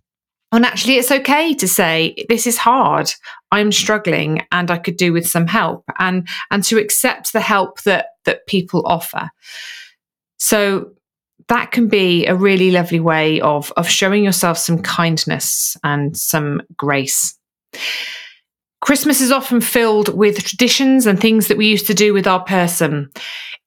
and 0.54 0.66
actually, 0.66 0.98
it's 0.98 1.12
okay 1.12 1.56
to 1.56 1.68
say, 1.68 2.16
this 2.30 2.46
is 2.46 2.58
hard. 2.58 3.12
I'm 3.52 3.72
struggling 3.72 4.46
and 4.52 4.70
I 4.70 4.78
could 4.78 4.98
do 4.98 5.12
with 5.12 5.28
some 5.28 5.48
help 5.48 5.84
and, 5.98 6.28
and 6.52 6.64
to 6.66 6.78
accept 6.78 7.34
the 7.34 7.42
help 7.42 7.82
that, 7.84 8.10
that 8.26 8.46
people 8.46 8.84
offer. 8.86 9.32
So 10.38 10.92
that 11.48 11.72
can 11.72 11.88
be 11.88 12.28
a 12.28 12.36
really 12.36 12.70
lovely 12.70 13.00
way 13.00 13.42
of, 13.42 13.74
of 13.78 13.90
showing 13.90 14.24
yourself 14.24 14.60
some 14.60 14.82
kindness 14.82 15.76
and 15.84 16.16
some 16.16 16.62
grace. 16.78 17.36
Christmas 18.82 19.22
is 19.22 19.32
often 19.32 19.60
filled 19.60 20.16
with 20.16 20.44
traditions 20.44 21.08
and 21.08 21.20
things 21.20 21.48
that 21.48 21.58
we 21.58 21.68
used 21.68 21.88
to 21.88 21.96
do 21.96 22.14
with 22.14 22.28
our 22.28 22.44
person. 22.44 23.10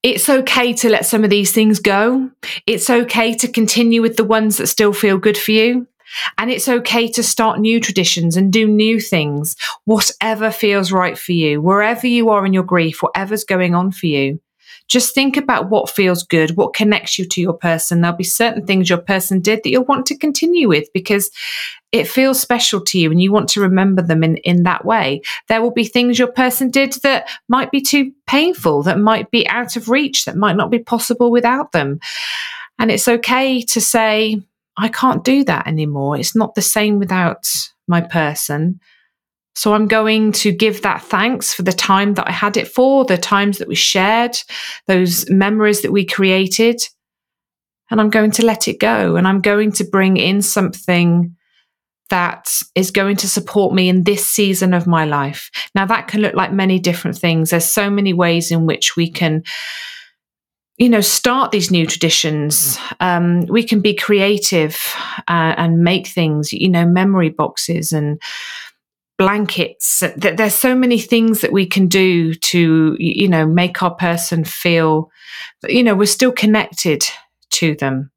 It's 0.04 0.28
okay 0.28 0.72
to 0.74 0.88
let 0.88 1.04
some 1.04 1.24
of 1.24 1.30
these 1.30 1.50
things 1.50 1.80
go. 1.80 2.30
It's 2.64 2.88
okay 2.88 3.34
to 3.34 3.48
continue 3.48 4.02
with 4.02 4.16
the 4.16 4.24
ones 4.24 4.58
that 4.58 4.68
still 4.68 4.92
feel 4.92 5.18
good 5.18 5.36
for 5.36 5.50
you. 5.50 5.88
And 6.38 6.50
it's 6.50 6.68
okay 6.68 7.08
to 7.08 7.22
start 7.22 7.60
new 7.60 7.80
traditions 7.80 8.36
and 8.36 8.52
do 8.52 8.66
new 8.66 9.00
things, 9.00 9.56
whatever 9.84 10.50
feels 10.50 10.92
right 10.92 11.18
for 11.18 11.32
you, 11.32 11.60
wherever 11.60 12.06
you 12.06 12.30
are 12.30 12.46
in 12.46 12.52
your 12.52 12.62
grief, 12.62 13.02
whatever's 13.02 13.44
going 13.44 13.74
on 13.74 13.92
for 13.92 14.06
you. 14.06 14.40
Just 14.88 15.14
think 15.14 15.36
about 15.36 15.68
what 15.68 15.90
feels 15.90 16.22
good, 16.22 16.56
what 16.56 16.74
connects 16.74 17.18
you 17.18 17.26
to 17.26 17.40
your 17.40 17.54
person. 17.54 18.00
There'll 18.00 18.16
be 18.16 18.24
certain 18.24 18.66
things 18.66 18.88
your 18.88 18.98
person 18.98 19.40
did 19.40 19.60
that 19.62 19.70
you'll 19.70 19.84
want 19.84 20.06
to 20.06 20.16
continue 20.16 20.68
with 20.68 20.88
because 20.92 21.30
it 21.90 22.06
feels 22.06 22.40
special 22.40 22.80
to 22.82 22.98
you 22.98 23.10
and 23.10 23.20
you 23.20 23.32
want 23.32 23.48
to 23.50 23.60
remember 23.60 24.02
them 24.02 24.22
in, 24.22 24.36
in 24.38 24.62
that 24.62 24.84
way. 24.84 25.22
There 25.48 25.60
will 25.60 25.72
be 25.72 25.84
things 25.84 26.18
your 26.18 26.30
person 26.30 26.70
did 26.70 26.92
that 27.02 27.28
might 27.48 27.72
be 27.72 27.80
too 27.80 28.12
painful, 28.28 28.84
that 28.84 28.98
might 28.98 29.30
be 29.30 29.48
out 29.48 29.76
of 29.76 29.88
reach, 29.88 30.24
that 30.24 30.36
might 30.36 30.56
not 30.56 30.70
be 30.70 30.78
possible 30.78 31.32
without 31.32 31.72
them. 31.72 31.98
And 32.78 32.90
it's 32.90 33.08
okay 33.08 33.62
to 33.62 33.80
say, 33.80 34.42
I 34.76 34.88
can't 34.88 35.24
do 35.24 35.44
that 35.44 35.66
anymore. 35.66 36.16
It's 36.16 36.36
not 36.36 36.54
the 36.54 36.62
same 36.62 36.98
without 36.98 37.46
my 37.88 38.00
person. 38.00 38.80
So 39.54 39.72
I'm 39.72 39.88
going 39.88 40.32
to 40.32 40.52
give 40.52 40.82
that 40.82 41.02
thanks 41.02 41.54
for 41.54 41.62
the 41.62 41.72
time 41.72 42.14
that 42.14 42.28
I 42.28 42.32
had 42.32 42.58
it 42.58 42.68
for, 42.68 43.06
the 43.06 43.16
times 43.16 43.56
that 43.58 43.68
we 43.68 43.74
shared, 43.74 44.36
those 44.86 45.28
memories 45.30 45.80
that 45.80 45.92
we 45.92 46.04
created. 46.04 46.82
And 47.90 48.00
I'm 48.00 48.10
going 48.10 48.32
to 48.32 48.44
let 48.44 48.68
it 48.68 48.78
go. 48.78 49.16
And 49.16 49.26
I'm 49.26 49.40
going 49.40 49.72
to 49.72 49.84
bring 49.84 50.18
in 50.18 50.42
something 50.42 51.34
that 52.10 52.52
is 52.74 52.90
going 52.90 53.16
to 53.16 53.28
support 53.28 53.74
me 53.74 53.88
in 53.88 54.04
this 54.04 54.26
season 54.26 54.74
of 54.74 54.86
my 54.86 55.04
life. 55.04 55.50
Now, 55.74 55.86
that 55.86 56.06
can 56.06 56.20
look 56.20 56.34
like 56.34 56.52
many 56.52 56.78
different 56.78 57.16
things. 57.16 57.50
There's 57.50 57.64
so 57.64 57.88
many 57.90 58.12
ways 58.12 58.50
in 58.50 58.66
which 58.66 58.94
we 58.94 59.10
can 59.10 59.42
you 60.78 60.88
know, 60.88 61.00
start 61.00 61.52
these 61.52 61.70
new 61.70 61.86
traditions. 61.86 62.78
Um, 63.00 63.46
we 63.46 63.62
can 63.62 63.80
be 63.80 63.94
creative 63.94 64.78
uh, 65.28 65.54
and 65.56 65.78
make 65.78 66.06
things, 66.06 66.52
you 66.52 66.68
know, 66.68 66.86
memory 66.86 67.30
boxes 67.30 67.92
and 67.92 68.20
blankets. 69.18 70.02
There's 70.16 70.54
so 70.54 70.74
many 70.74 70.98
things 70.98 71.40
that 71.40 71.52
we 71.52 71.66
can 71.66 71.86
do 71.88 72.34
to, 72.34 72.96
you 72.98 73.28
know, 73.28 73.46
make 73.46 73.82
our 73.82 73.94
person 73.94 74.44
feel, 74.44 75.10
you 75.66 75.82
know, 75.82 75.94
we're 75.94 76.06
still 76.06 76.32
connected 76.32 77.04
to 77.52 77.74
them 77.76 78.10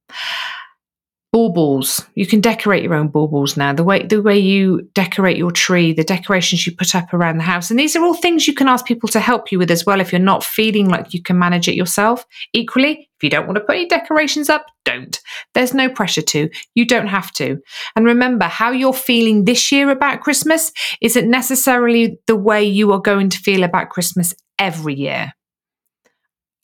baubles. 1.40 2.06
You 2.16 2.28
can 2.28 2.42
decorate 2.42 2.84
your 2.84 2.96
own 2.96 3.08
baubles 3.08 3.56
now. 3.56 3.72
The 3.72 3.84
way 3.84 4.06
the 4.06 4.22
way 4.22 4.38
you 4.38 4.90
decorate 4.94 5.38
your 5.38 5.52
tree, 5.52 5.94
the 5.94 6.04
decorations 6.04 6.68
you 6.68 6.76
put 6.76 6.96
up 6.96 7.14
around 7.14 7.38
the 7.38 7.44
house. 7.44 7.72
And 7.72 7.80
these 7.80 7.96
are 7.96 8.04
all 8.04 8.14
things 8.14 8.46
you 8.46 8.54
can 8.54 8.68
ask 8.68 8.86
people 8.86 9.08
to 9.10 9.22
help 9.22 9.50
you 9.50 9.58
with 9.58 9.72
as 9.72 9.86
well 9.86 10.02
if 10.02 10.12
you're 10.12 10.20
not 10.20 10.44
feeling 10.44 10.90
like 10.90 11.14
you 11.14 11.24
can 11.24 11.40
manage 11.40 11.70
it 11.70 11.76
yourself. 11.76 12.26
Equally, 12.52 13.10
if 13.16 13.24
you 13.24 13.30
don't 13.30 13.46
want 13.46 13.56
to 13.56 13.64
put 13.64 13.78
any 13.78 13.88
decorations 13.88 14.50
up, 14.50 14.66
don't. 14.84 15.18
There's 15.54 15.74
no 15.74 15.88
pressure 15.88 16.22
to. 16.24 16.50
You 16.76 16.86
don't 16.86 17.08
have 17.08 17.32
to. 17.34 17.58
And 17.96 18.06
remember, 18.06 18.46
how 18.46 18.72
you're 18.72 18.92
feeling 18.92 19.46
this 19.46 19.72
year 19.72 19.90
about 19.92 20.20
Christmas 20.20 20.74
isn't 21.00 21.30
necessarily 21.30 22.20
the 22.28 22.36
way 22.36 22.66
you 22.66 22.92
are 22.92 23.02
going 23.02 23.30
to 23.30 23.40
feel 23.40 23.64
about 23.64 23.92
Christmas 23.92 24.34
every 24.58 24.96
year. 24.96 25.32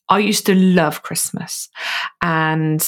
I 0.10 0.20
used 0.20 0.46
to 0.48 0.54
love 0.54 1.02
Christmas 1.02 1.70
and 2.22 2.86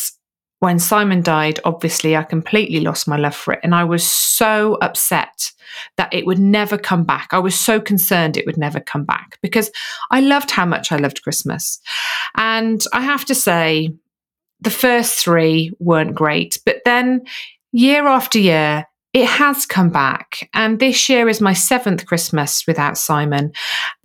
when 0.59 0.79
Simon 0.79 1.21
died, 1.21 1.59
obviously 1.65 2.15
I 2.15 2.23
completely 2.23 2.79
lost 2.79 3.07
my 3.07 3.17
love 3.17 3.35
for 3.35 3.53
it. 3.53 3.59
And 3.63 3.75
I 3.75 3.83
was 3.83 4.09
so 4.09 4.77
upset 4.81 5.51
that 5.97 6.13
it 6.13 6.25
would 6.25 6.39
never 6.39 6.77
come 6.77 7.03
back. 7.03 7.29
I 7.31 7.39
was 7.39 7.53
so 7.53 7.79
concerned 7.79 8.37
it 8.37 8.45
would 8.45 8.57
never 8.57 8.79
come 8.79 9.05
back 9.05 9.37
because 9.41 9.71
I 10.09 10.21
loved 10.21 10.49
how 10.49 10.65
much 10.65 10.91
I 10.91 10.97
loved 10.97 11.21
Christmas. 11.21 11.79
And 12.35 12.83
I 12.91 13.01
have 13.01 13.25
to 13.25 13.35
say, 13.35 13.93
the 14.61 14.69
first 14.71 15.19
three 15.19 15.71
weren't 15.79 16.15
great. 16.15 16.57
But 16.65 16.77
then 16.83 17.25
year 17.71 18.07
after 18.07 18.39
year, 18.39 18.85
it 19.13 19.25
has 19.25 19.65
come 19.65 19.89
back. 19.89 20.49
And 20.53 20.79
this 20.79 21.09
year 21.09 21.29
is 21.29 21.41
my 21.41 21.53
seventh 21.53 22.05
Christmas 22.05 22.65
without 22.67 22.97
Simon. 22.97 23.51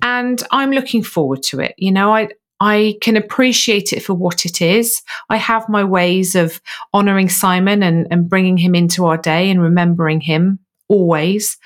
And 0.03 0.43
I'm 0.51 0.71
looking 0.71 1.03
forward 1.03 1.43
to 1.45 1.61
it. 1.61 1.75
You 1.79 1.93
know, 1.93 2.15
I, 2.15 2.29
I 2.63 2.97
can 3.01 3.17
appreciate 3.17 3.93
it 3.93 4.05
for 4.05 4.15
what 4.15 4.47
it 4.47 4.63
is. 4.63 5.03
I 5.29 5.37
have 5.37 5.69
my 5.69 5.83
ways 5.83 6.37
of 6.37 6.61
honoring 6.95 7.29
Simon 7.29 7.83
and, 7.83 8.07
and 8.09 8.29
bringing 8.29 8.57
him 8.57 8.77
into 8.77 9.07
our 9.07 9.17
day 9.17 9.51
and 9.51 9.61
remembering 9.61 10.21
him 10.21 10.61
always. 10.89 11.59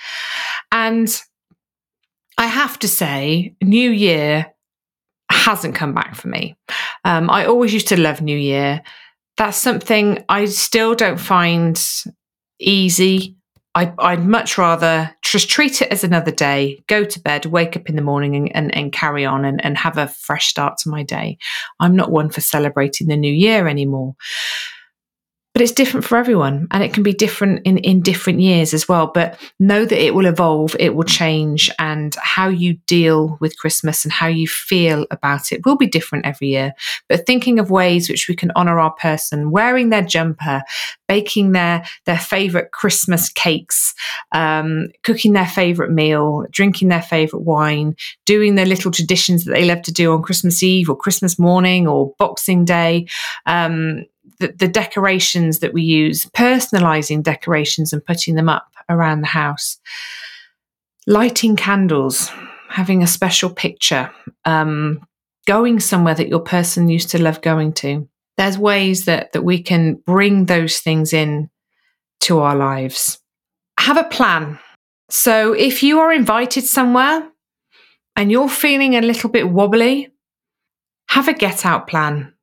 And 0.73 1.15
I 2.38 2.47
have 2.47 2.79
to 2.79 2.88
say, 2.88 3.55
New 3.62 3.91
Year 3.91 4.55
hasn't 5.31 5.75
come 5.75 5.93
back 5.93 6.15
for 6.15 6.29
me. 6.29 6.57
Um, 7.05 7.29
I 7.29 7.45
always 7.45 7.75
used 7.75 7.88
to 7.88 8.00
love 8.00 8.23
New 8.23 8.38
Year. 8.38 8.81
That's 9.37 9.59
something 9.59 10.25
I 10.31 10.47
still 10.47 10.95
don't 10.95 11.21
find 11.21 11.79
easy 12.59 13.37
I, 13.76 13.92
I'd 13.99 14.25
much 14.26 14.56
rather 14.56 15.14
just 15.23 15.50
treat 15.50 15.83
it 15.83 15.92
as 15.92 16.02
another 16.02 16.30
day, 16.30 16.83
go 16.87 17.04
to 17.04 17.21
bed, 17.21 17.45
wake 17.45 17.76
up 17.76 17.90
in 17.90 17.97
the 17.97 18.00
morning 18.00 18.35
and, 18.35 18.56
and, 18.56 18.75
and 18.75 18.90
carry 18.90 19.26
on 19.26 19.45
and, 19.45 19.62
and 19.62 19.76
have 19.76 19.99
a 19.99 20.09
fresh 20.09 20.49
start 20.49 20.78
to 20.78 20.88
my 20.88 21.02
day. 21.02 21.37
I'm 21.78 21.95
not 21.95 22.11
one 22.11 22.30
for 22.30 22.40
celebrating 22.40 23.09
the 23.09 23.18
new 23.18 23.33
year 23.33 23.68
anymore 23.68 24.16
but 25.56 25.62
it's 25.62 25.72
different 25.72 26.04
for 26.04 26.18
everyone 26.18 26.66
and 26.70 26.82
it 26.82 26.92
can 26.92 27.02
be 27.02 27.14
different 27.14 27.62
in, 27.64 27.78
in 27.78 28.02
different 28.02 28.40
years 28.40 28.75
as 28.75 28.86
well. 28.86 29.06
But 29.06 29.40
know 29.58 29.86
that 29.86 30.04
it 30.04 30.14
will 30.14 30.26
evolve, 30.26 30.76
it 30.78 30.94
will 30.94 31.04
change, 31.04 31.70
and 31.78 32.14
how 32.20 32.48
you 32.48 32.75
deal 32.86 33.38
with 33.40 33.58
Christmas 33.58 34.04
and 34.04 34.12
how 34.12 34.26
you 34.26 34.46
feel 34.46 35.06
about 35.10 35.52
it 35.52 35.64
will 35.64 35.78
be 35.78 35.86
different 35.86 36.26
every 36.26 36.48
year. 36.48 36.75
But 37.08 37.25
thinking 37.25 37.58
of 37.58 37.70
ways 37.70 38.10
which 38.10 38.28
we 38.28 38.36
can 38.36 38.52
honor 38.54 38.78
our 38.78 38.90
person, 38.90 39.50
wearing 39.50 39.88
their 39.88 40.02
jumper, 40.02 40.60
baking 41.08 41.52
their, 41.52 41.86
their 42.04 42.18
favorite 42.18 42.72
Christmas 42.72 43.30
cakes, 43.30 43.94
um, 44.32 44.88
cooking 45.04 45.32
their 45.32 45.46
favorite 45.46 45.90
meal, 45.90 46.44
drinking 46.50 46.88
their 46.88 47.00
favorite 47.00 47.44
wine, 47.44 47.94
doing 48.26 48.56
their 48.56 48.66
little 48.66 48.90
traditions 48.90 49.46
that 49.46 49.52
they 49.52 49.64
love 49.64 49.80
to 49.84 49.92
do 49.92 50.12
on 50.12 50.20
Christmas 50.20 50.62
Eve 50.62 50.90
or 50.90 50.96
Christmas 50.98 51.38
morning 51.38 51.88
or 51.88 52.12
Boxing 52.18 52.66
Day. 52.66 53.06
Um, 53.46 54.04
the, 54.38 54.49
the 54.49 54.69
decorations 54.69 55.61
that 55.61 55.73
we 55.73 55.83
use, 55.83 56.26
personalizing 56.26 57.23
decorations 57.23 57.93
and 57.93 58.05
putting 58.05 58.35
them 58.35 58.49
up 58.49 58.73
around 58.88 59.21
the 59.21 59.26
house, 59.26 59.78
lighting 61.07 61.57
candles, 61.57 62.31
having 62.69 63.02
a 63.02 63.07
special 63.07 63.50
picture, 63.50 64.11
um, 64.45 65.05
going 65.47 65.81
somewhere 65.81 66.14
that 66.14 66.28
your 66.28 66.40
person 66.40 66.88
used 66.88 67.11
to 67.11 67.23
love 67.23 67.40
going 67.40 67.73
to. 67.73 68.09
There's 68.37 68.59
ways 68.59 69.07
that, 69.07 69.33
that 69.33 69.43
we 69.43 69.62
can 69.62 69.95
bring 69.95 70.47
those 70.47 70.78
things 70.78 71.12
in 71.12 71.49
to 72.21 72.40
our 72.40 72.57
lives. 72.57 73.19
Have 73.78 73.97
a 73.97 74.05
plan. 74.05 74.59
So 75.09 75.52
if 75.52 75.83
you 75.83 76.00
are 76.00 76.12
invited 76.12 76.64
somewhere 76.64 77.31
and 78.16 78.33
you're 78.33 78.49
feeling 78.49 78.97
a 78.97 79.00
little 79.00 79.31
bit 79.31 79.49
wobbly, 79.49 80.11
have 81.09 81.28
a 81.28 81.33
get 81.33 81.64
out 81.64 81.87
plan 81.87 82.35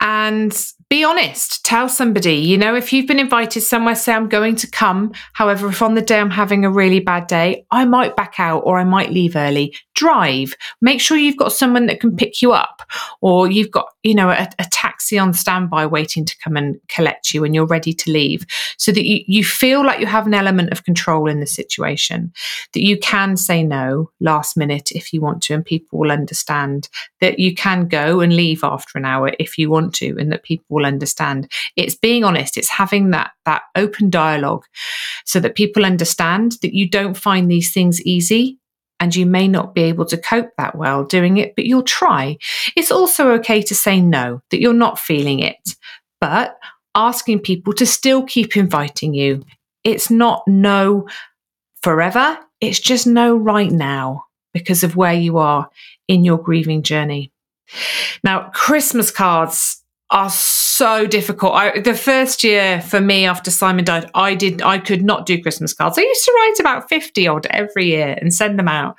and 0.00 0.52
be 0.88 1.02
honest. 1.04 1.64
Tell 1.64 1.88
somebody, 1.88 2.36
you 2.36 2.56
know, 2.56 2.76
if 2.76 2.92
you've 2.92 3.08
been 3.08 3.18
invited 3.18 3.62
somewhere, 3.62 3.96
say, 3.96 4.12
I'm 4.12 4.28
going 4.28 4.56
to 4.56 4.70
come. 4.70 5.12
However, 5.32 5.68
if 5.68 5.82
on 5.82 5.94
the 5.94 6.02
day 6.02 6.20
I'm 6.20 6.30
having 6.30 6.64
a 6.64 6.70
really 6.70 7.00
bad 7.00 7.26
day, 7.26 7.66
I 7.70 7.84
might 7.84 8.16
back 8.16 8.34
out 8.38 8.60
or 8.60 8.78
I 8.78 8.84
might 8.84 9.10
leave 9.10 9.34
early. 9.34 9.74
Drive. 9.96 10.54
Make 10.80 11.00
sure 11.00 11.16
you've 11.16 11.36
got 11.36 11.52
someone 11.52 11.86
that 11.86 11.98
can 11.98 12.14
pick 12.14 12.40
you 12.40 12.52
up, 12.52 12.82
or 13.20 13.50
you've 13.50 13.72
got, 13.72 13.88
you 14.04 14.14
know, 14.14 14.30
a, 14.30 14.48
a, 14.60 14.66
taxi 14.70 15.18
on 15.18 15.32
standby 15.32 15.86
waiting 15.86 16.24
to 16.24 16.36
come 16.44 16.56
and 16.56 16.78
collect 16.88 17.32
you 17.32 17.40
when 17.40 17.54
you're 17.54 17.66
ready 17.66 17.92
to 17.92 18.12
leave, 18.12 18.46
so 18.76 18.92
that 18.92 19.04
you, 19.04 19.24
you 19.26 19.42
feel 19.42 19.84
like 19.84 19.98
you 19.98 20.06
have 20.06 20.26
an 20.26 20.34
element 20.34 20.70
of 20.70 20.84
control 20.84 21.28
in 21.28 21.40
the 21.40 21.46
situation, 21.46 22.32
that 22.72 22.84
you 22.84 22.98
can 22.98 23.36
say 23.36 23.62
no 23.62 24.10
last 24.20 24.56
minute 24.56 24.92
if 24.92 25.12
you 25.12 25.20
want 25.20 25.42
to, 25.42 25.54
and 25.54 25.64
people 25.64 25.98
will 25.98 26.12
understand 26.12 26.88
that 27.20 27.38
you 27.38 27.54
can 27.54 27.88
go 27.88 28.20
and 28.20 28.36
leave 28.36 28.62
after 28.62 28.98
an 28.98 29.04
hour 29.04 29.32
if 29.38 29.58
you 29.58 29.70
want 29.70 29.94
to, 29.94 30.16
and 30.18 30.30
that 30.30 30.44
people 30.44 30.66
will 30.68 30.86
understand. 30.86 31.50
It's 31.74 31.94
being 31.94 32.22
honest, 32.22 32.56
it's 32.56 32.68
having 32.68 33.10
that 33.10 33.30
that 33.46 33.62
open 33.74 34.10
dialogue 34.10 34.64
so 35.24 35.40
that 35.40 35.54
people 35.54 35.86
understand 35.86 36.58
that 36.62 36.74
you 36.74 36.88
don't 36.88 37.16
find 37.16 37.50
these 37.50 37.72
things 37.72 38.02
easy 38.02 38.58
and 39.00 39.14
you 39.14 39.26
may 39.26 39.46
not 39.46 39.74
be 39.74 39.82
able 39.82 40.06
to 40.06 40.16
cope 40.16 40.50
that 40.56 40.76
well 40.76 41.04
doing 41.04 41.36
it, 41.36 41.54
but 41.54 41.66
you'll 41.66 41.82
try. 41.82 42.38
It's 42.76 42.90
also 42.90 43.30
okay 43.32 43.62
to 43.62 43.74
say 43.74 44.00
no, 44.00 44.40
that 44.50 44.60
you're 44.60 44.72
not 44.72 44.98
feeling 44.98 45.40
it, 45.40 45.76
but 46.20 46.58
asking 46.94 47.40
people 47.40 47.72
to 47.74 47.86
still 47.86 48.24
keep 48.24 48.56
inviting 48.56 49.14
you. 49.14 49.44
It's 49.84 50.10
not 50.10 50.42
no 50.46 51.06
forever, 51.82 52.38
it's 52.60 52.80
just 52.80 53.06
no 53.06 53.36
right 53.36 53.70
now 53.70 54.24
because 54.52 54.82
of 54.82 54.96
where 54.96 55.12
you 55.12 55.38
are 55.38 55.68
in 56.08 56.24
your 56.24 56.38
grieving 56.38 56.82
journey. 56.82 57.30
Now, 58.24 58.50
Christmas 58.54 59.10
cards 59.10 59.82
are 60.10 60.30
so 60.30 61.06
difficult. 61.06 61.54
I, 61.54 61.80
the 61.80 61.94
first 61.94 62.44
year 62.44 62.80
for 62.80 63.00
me 63.00 63.24
after 63.24 63.50
Simon 63.50 63.84
died, 63.84 64.08
I 64.14 64.34
did 64.34 64.62
I 64.62 64.78
could 64.78 65.02
not 65.02 65.26
do 65.26 65.40
Christmas 65.42 65.72
cards. 65.72 65.98
I 65.98 66.02
used 66.02 66.24
to 66.24 66.32
write 66.32 66.60
about 66.60 66.88
50 66.88 67.26
odd 67.26 67.46
every 67.46 67.86
year 67.86 68.16
and 68.20 68.32
send 68.32 68.58
them 68.58 68.68
out. 68.68 68.96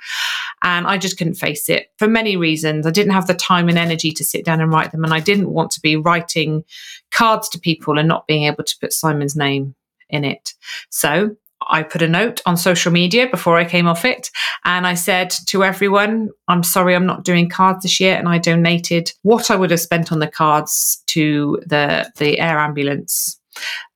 And 0.62 0.86
I 0.86 0.98
just 0.98 1.16
couldn't 1.16 1.34
face 1.34 1.68
it 1.68 1.92
for 1.98 2.08
many 2.08 2.36
reasons. 2.36 2.86
I 2.86 2.90
didn't 2.90 3.12
have 3.12 3.26
the 3.26 3.34
time 3.34 3.68
and 3.68 3.78
energy 3.78 4.10
to 4.12 4.24
sit 4.24 4.44
down 4.44 4.60
and 4.60 4.72
write 4.72 4.92
them. 4.92 5.04
And 5.04 5.14
I 5.14 5.20
didn't 5.20 5.50
want 5.50 5.70
to 5.72 5.80
be 5.80 5.96
writing 5.96 6.64
cards 7.10 7.48
to 7.50 7.60
people 7.60 7.98
and 7.98 8.08
not 8.08 8.26
being 8.26 8.44
able 8.44 8.64
to 8.64 8.76
put 8.80 8.92
Simon's 8.92 9.36
name 9.36 9.74
in 10.10 10.24
it. 10.24 10.54
So 10.90 11.36
I 11.66 11.82
put 11.82 12.02
a 12.02 12.08
note 12.08 12.40
on 12.46 12.56
social 12.56 12.92
media 12.92 13.28
before 13.28 13.56
I 13.56 13.64
came 13.64 13.86
off 13.86 14.04
it. 14.04 14.30
And 14.64 14.86
I 14.86 14.94
said 14.94 15.30
to 15.48 15.64
everyone, 15.64 16.30
I'm 16.46 16.62
sorry, 16.62 16.94
I'm 16.94 17.06
not 17.06 17.24
doing 17.24 17.48
cards 17.48 17.82
this 17.82 18.00
year. 18.00 18.16
And 18.16 18.28
I 18.28 18.38
donated 18.38 19.12
what 19.22 19.50
I 19.50 19.56
would 19.56 19.70
have 19.70 19.80
spent 19.80 20.12
on 20.12 20.18
the 20.18 20.28
cards 20.28 21.02
to 21.08 21.60
the, 21.66 22.10
the 22.16 22.38
air 22.38 22.58
ambulance 22.58 23.40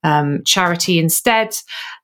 um, 0.02 0.42
charity 0.44 0.98
instead. 0.98 1.54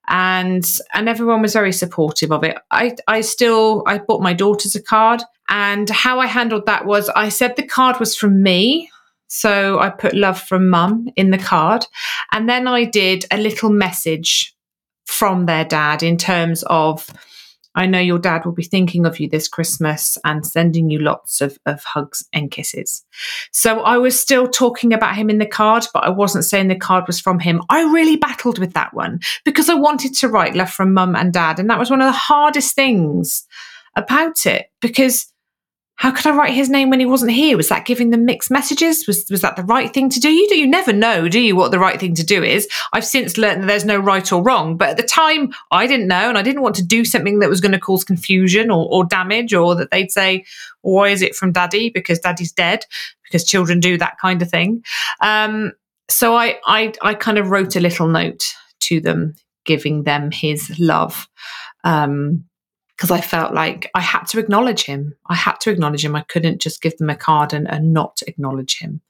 And, 0.08 0.64
and 0.94 1.08
everyone 1.08 1.42
was 1.42 1.52
very 1.52 1.72
supportive 1.72 2.32
of 2.32 2.44
it. 2.44 2.56
I, 2.70 2.96
I 3.06 3.20
still, 3.20 3.82
I 3.86 3.98
bought 3.98 4.22
my 4.22 4.32
daughters 4.32 4.74
a 4.74 4.82
card. 4.82 5.22
And 5.50 5.88
how 5.88 6.20
I 6.20 6.26
handled 6.26 6.66
that 6.66 6.84
was 6.84 7.08
I 7.10 7.30
said 7.30 7.56
the 7.56 7.66
card 7.66 7.98
was 7.98 8.16
from 8.16 8.42
me. 8.42 8.90
So 9.28 9.78
I 9.78 9.90
put 9.90 10.14
love 10.14 10.40
from 10.40 10.70
mum 10.70 11.08
in 11.16 11.30
the 11.30 11.38
card. 11.38 11.84
And 12.32 12.48
then 12.48 12.66
I 12.66 12.84
did 12.84 13.26
a 13.30 13.36
little 13.36 13.70
message 13.70 14.54
from 15.08 15.46
their 15.46 15.64
dad 15.64 16.02
in 16.02 16.18
terms 16.18 16.62
of 16.66 17.10
I 17.74 17.86
know 17.86 18.00
your 18.00 18.18
dad 18.18 18.44
will 18.44 18.52
be 18.52 18.64
thinking 18.64 19.06
of 19.06 19.20
you 19.20 19.28
this 19.28 19.46
Christmas 19.46 20.18
and 20.24 20.44
sending 20.44 20.90
you 20.90 20.98
lots 20.98 21.40
of, 21.40 21.58
of 21.64 21.82
hugs 21.84 22.26
and 22.32 22.50
kisses. 22.50 23.04
So 23.52 23.80
I 23.80 23.98
was 23.98 24.18
still 24.18 24.48
talking 24.48 24.92
about 24.92 25.14
him 25.14 25.30
in 25.30 25.38
the 25.38 25.46
card, 25.46 25.86
but 25.94 26.02
I 26.02 26.08
wasn't 26.08 26.44
saying 26.44 26.68
the 26.68 26.76
card 26.76 27.06
was 27.06 27.20
from 27.20 27.38
him. 27.38 27.62
I 27.68 27.82
really 27.82 28.16
battled 28.16 28.58
with 28.58 28.72
that 28.74 28.94
one 28.94 29.20
because 29.44 29.68
I 29.68 29.74
wanted 29.74 30.14
to 30.16 30.28
write 30.28 30.56
love 30.56 30.70
from 30.70 30.92
mum 30.92 31.14
and 31.14 31.32
dad. 31.32 31.60
And 31.60 31.70
that 31.70 31.78
was 31.78 31.90
one 31.90 32.00
of 32.00 32.06
the 32.06 32.18
hardest 32.18 32.74
things 32.74 33.46
about 33.94 34.44
it 34.44 34.70
because 34.80 35.32
how 35.98 36.12
could 36.12 36.28
I 36.28 36.30
write 36.30 36.54
his 36.54 36.70
name 36.70 36.90
when 36.90 37.00
he 37.00 37.06
wasn't 37.06 37.32
here? 37.32 37.56
Was 37.56 37.68
that 37.70 37.84
giving 37.84 38.10
them 38.10 38.24
mixed 38.24 38.52
messages? 38.52 39.04
Was 39.08 39.26
was 39.30 39.40
that 39.40 39.56
the 39.56 39.64
right 39.64 39.92
thing 39.92 40.08
to 40.10 40.20
do? 40.20 40.30
You 40.30 40.48
do 40.48 40.56
you 40.56 40.66
never 40.66 40.92
know, 40.92 41.28
do 41.28 41.40
you, 41.40 41.56
what 41.56 41.72
the 41.72 41.80
right 41.80 41.98
thing 41.98 42.14
to 42.14 42.24
do 42.24 42.44
is? 42.44 42.68
I've 42.92 43.04
since 43.04 43.36
learned 43.36 43.62
that 43.62 43.66
there's 43.66 43.84
no 43.84 43.98
right 43.98 44.32
or 44.32 44.40
wrong, 44.40 44.76
but 44.76 44.90
at 44.90 44.96
the 44.96 45.02
time 45.02 45.52
I 45.72 45.88
didn't 45.88 46.06
know, 46.06 46.28
and 46.28 46.38
I 46.38 46.42
didn't 46.42 46.62
want 46.62 46.76
to 46.76 46.84
do 46.84 47.04
something 47.04 47.40
that 47.40 47.50
was 47.50 47.60
going 47.60 47.72
to 47.72 47.80
cause 47.80 48.04
confusion 48.04 48.70
or, 48.70 48.88
or 48.88 49.04
damage, 49.04 49.52
or 49.52 49.74
that 49.74 49.90
they'd 49.90 50.12
say, 50.12 50.44
"Why 50.82 51.08
is 51.08 51.20
it 51.20 51.34
from 51.34 51.50
Daddy?" 51.50 51.90
Because 51.90 52.20
Daddy's 52.20 52.52
dead. 52.52 52.84
Because 53.24 53.44
children 53.44 53.80
do 53.80 53.98
that 53.98 54.18
kind 54.18 54.40
of 54.40 54.48
thing. 54.48 54.82
Um, 55.20 55.72
so 56.08 56.36
I, 56.36 56.58
I 56.64 56.94
I 57.02 57.14
kind 57.14 57.38
of 57.38 57.50
wrote 57.50 57.74
a 57.74 57.80
little 57.80 58.06
note 58.06 58.54
to 58.82 59.00
them, 59.00 59.34
giving 59.64 60.04
them 60.04 60.30
his 60.30 60.78
love. 60.78 61.28
Um, 61.82 62.44
because 62.98 63.12
I 63.12 63.20
felt 63.20 63.54
like 63.54 63.88
I 63.94 64.00
had 64.00 64.24
to 64.24 64.40
acknowledge 64.40 64.82
him. 64.82 65.14
I 65.28 65.36
had 65.36 65.60
to 65.60 65.70
acknowledge 65.70 66.04
him. 66.04 66.16
I 66.16 66.22
couldn't 66.22 66.60
just 66.60 66.82
give 66.82 66.96
them 66.98 67.10
a 67.10 67.14
card 67.14 67.52
and, 67.52 67.70
and 67.70 67.92
not 67.92 68.22
acknowledge 68.26 68.80
him. 68.80 69.00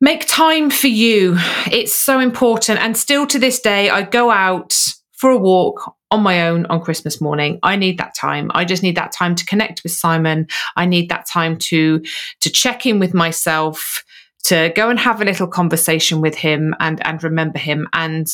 Make 0.00 0.28
time 0.28 0.70
for 0.70 0.86
you. 0.86 1.34
It's 1.72 1.92
so 1.92 2.20
important. 2.20 2.78
And 2.78 2.96
still 2.96 3.26
to 3.26 3.38
this 3.40 3.60
day, 3.60 3.90
I 3.90 4.02
go 4.02 4.30
out 4.30 4.78
for 5.10 5.30
a 5.30 5.38
walk 5.38 5.96
on 6.12 6.22
my 6.22 6.46
own 6.46 6.66
on 6.66 6.80
Christmas 6.80 7.20
morning. 7.20 7.58
I 7.64 7.74
need 7.74 7.98
that 7.98 8.14
time. 8.14 8.52
I 8.54 8.64
just 8.64 8.84
need 8.84 8.96
that 8.96 9.10
time 9.10 9.34
to 9.34 9.44
connect 9.44 9.82
with 9.82 9.92
Simon. 9.92 10.46
I 10.76 10.86
need 10.86 11.08
that 11.08 11.26
time 11.26 11.58
to 11.58 12.00
to 12.40 12.50
check 12.50 12.86
in 12.86 13.00
with 13.00 13.12
myself, 13.12 14.04
to 14.44 14.72
go 14.76 14.88
and 14.88 15.00
have 15.00 15.20
a 15.20 15.24
little 15.24 15.48
conversation 15.48 16.20
with 16.20 16.36
him 16.36 16.76
and 16.78 17.04
and 17.04 17.24
remember 17.24 17.58
him 17.58 17.88
and 17.92 18.28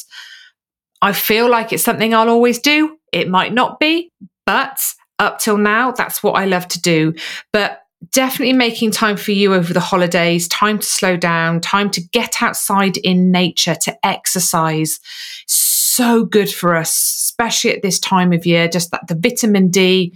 I 1.01 1.13
feel 1.13 1.49
like 1.49 1.73
it's 1.73 1.83
something 1.83 2.15
I'll 2.15 2.29
always 2.29 2.59
do. 2.59 2.97
It 3.13 3.29
might 3.29 3.53
not 3.53 3.79
be, 3.81 4.11
but 4.47 4.81
up 5.19 5.39
till 5.39 5.59
now, 5.59 5.93
that's 5.93 6.23
what 6.23 6.33
I 6.33 6.45
love 6.45 6.69
to 6.69 6.81
do. 6.81 7.15
But 7.53 7.83
definitely 8.13 8.53
making 8.53 8.91
time 8.93 9.17
for 9.17 9.33
you 9.33 9.55
over 9.55 9.73
the 9.73 9.81
holidays, 9.81 10.49
time 10.49 10.79
to 10.79 10.87
slow 10.87 11.17
down, 11.17 11.61
time 11.61 11.91
to 11.91 12.01
get 12.01 12.43
outside 12.43 12.97
in 12.99 13.31
nature, 13.31 13.75
to 13.75 14.07
exercise. 14.07 15.01
So 15.47 16.25
good 16.25 16.51
for 16.51 16.77
us, 16.77 16.91
especially 16.91 17.73
at 17.73 17.83
this 17.83 17.99
time 17.99 18.33
of 18.33 18.47
year. 18.47 18.69
Just 18.69 18.91
that 18.93 19.09
the 19.09 19.17
vitamin 19.17 19.69
D, 19.69 20.15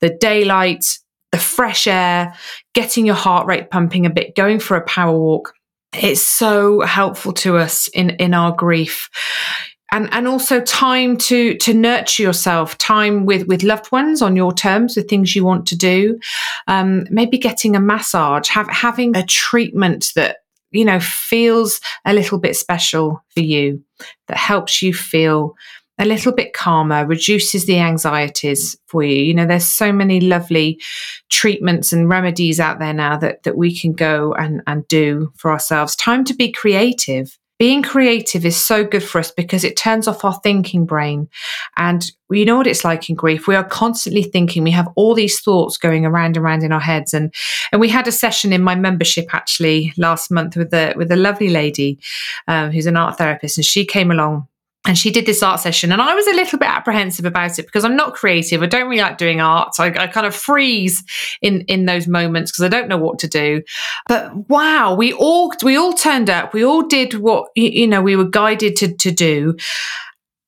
the 0.00 0.10
daylight, 0.10 0.98
the 1.32 1.38
fresh 1.38 1.86
air, 1.86 2.34
getting 2.74 3.06
your 3.06 3.16
heart 3.16 3.46
rate 3.46 3.70
pumping 3.70 4.06
a 4.06 4.10
bit, 4.10 4.36
going 4.36 4.60
for 4.60 4.76
a 4.76 4.86
power 4.86 5.18
walk. 5.18 5.52
It's 5.92 6.22
so 6.22 6.80
helpful 6.80 7.32
to 7.34 7.56
us 7.56 7.88
in, 7.88 8.10
in 8.10 8.34
our 8.34 8.52
grief 8.52 9.08
and 9.94 10.08
and 10.12 10.26
also 10.26 10.60
time 10.60 11.16
to 11.16 11.56
to 11.58 11.72
nurture 11.72 12.22
yourself 12.22 12.76
time 12.78 13.26
with 13.26 13.46
with 13.46 13.62
loved 13.62 13.90
ones 13.92 14.20
on 14.20 14.34
your 14.34 14.52
terms 14.52 14.96
with 14.96 15.08
things 15.08 15.34
you 15.36 15.44
want 15.44 15.66
to 15.68 15.76
do. 15.76 16.18
Um, 16.66 17.04
maybe 17.10 17.38
getting 17.38 17.76
a 17.76 17.80
massage 17.80 18.48
have, 18.48 18.68
having 18.68 19.16
a 19.16 19.24
treatment 19.24 20.12
that 20.16 20.38
you 20.72 20.84
know 20.84 20.98
feels 21.00 21.80
a 22.04 22.12
little 22.12 22.38
bit 22.38 22.56
special 22.56 23.22
for 23.30 23.40
you 23.40 23.82
that 24.26 24.36
helps 24.36 24.82
you 24.82 24.92
feel 24.92 25.54
a 25.96 26.04
little 26.04 26.32
bit 26.32 26.52
calmer 26.54 27.06
reduces 27.06 27.66
the 27.66 27.78
anxieties 27.78 28.76
for 28.86 29.04
you. 29.04 29.22
You 29.22 29.32
know 29.32 29.46
there's 29.46 29.68
so 29.68 29.92
many 29.92 30.20
lovely 30.20 30.80
treatments 31.30 31.92
and 31.92 32.08
remedies 32.08 32.58
out 32.58 32.80
there 32.80 32.94
now 32.94 33.16
that 33.18 33.44
that 33.44 33.56
we 33.56 33.78
can 33.78 33.92
go 33.92 34.34
and 34.34 34.60
and 34.66 34.86
do 34.88 35.32
for 35.36 35.52
ourselves. 35.52 35.94
Time 35.94 36.24
to 36.24 36.34
be 36.34 36.50
creative 36.50 37.38
being 37.64 37.82
creative 37.82 38.44
is 38.44 38.62
so 38.62 38.84
good 38.84 39.02
for 39.02 39.18
us 39.18 39.30
because 39.30 39.64
it 39.64 39.74
turns 39.74 40.06
off 40.06 40.22
our 40.22 40.38
thinking 40.42 40.84
brain. 40.84 41.26
And 41.78 42.04
you 42.30 42.44
know 42.44 42.58
what 42.58 42.66
it's 42.66 42.84
like 42.84 43.08
in 43.08 43.16
grief. 43.16 43.48
We 43.48 43.54
are 43.54 43.64
constantly 43.64 44.22
thinking. 44.22 44.64
We 44.64 44.70
have 44.72 44.92
all 44.96 45.14
these 45.14 45.40
thoughts 45.40 45.78
going 45.78 46.04
around 46.04 46.36
and 46.36 46.44
around 46.44 46.62
in 46.62 46.72
our 46.72 46.80
heads. 46.80 47.14
And 47.14 47.34
and 47.72 47.80
we 47.80 47.88
had 47.88 48.06
a 48.06 48.12
session 48.12 48.52
in 48.52 48.62
my 48.62 48.74
membership 48.74 49.34
actually 49.34 49.94
last 49.96 50.30
month 50.30 50.58
with 50.58 50.74
a 50.74 50.92
with 50.94 51.10
a 51.10 51.16
lovely 51.16 51.48
lady 51.48 51.98
um, 52.48 52.70
who's 52.70 52.84
an 52.84 52.98
art 52.98 53.16
therapist, 53.16 53.56
and 53.56 53.64
she 53.64 53.86
came 53.86 54.10
along 54.10 54.46
and 54.86 54.98
she 54.98 55.10
did 55.10 55.26
this 55.26 55.42
art 55.42 55.60
session 55.60 55.92
and 55.92 56.00
i 56.02 56.14
was 56.14 56.26
a 56.26 56.34
little 56.34 56.58
bit 56.58 56.68
apprehensive 56.68 57.24
about 57.24 57.58
it 57.58 57.66
because 57.66 57.84
i'm 57.84 57.96
not 57.96 58.14
creative. 58.14 58.62
I 58.62 58.66
don't 58.66 58.88
really 58.88 59.02
like 59.02 59.18
doing 59.18 59.40
art. 59.40 59.74
I, 59.78 59.86
I 59.86 60.06
kind 60.06 60.26
of 60.26 60.34
freeze 60.34 61.02
in 61.42 61.62
in 61.62 61.86
those 61.86 62.06
moments 62.06 62.50
because 62.50 62.64
i 62.64 62.68
don't 62.68 62.88
know 62.88 62.98
what 62.98 63.18
to 63.20 63.28
do. 63.28 63.62
But 64.08 64.48
wow 64.48 64.94
we 64.94 65.12
all 65.12 65.52
we 65.62 65.76
all 65.76 65.92
turned 65.92 66.30
up. 66.30 66.52
We 66.52 66.64
all 66.64 66.82
did 66.82 67.14
what 67.14 67.48
you 67.56 67.86
know 67.86 68.02
we 68.02 68.16
were 68.16 68.28
guided 68.28 68.76
to 68.76 68.94
to 68.94 69.10
do. 69.10 69.56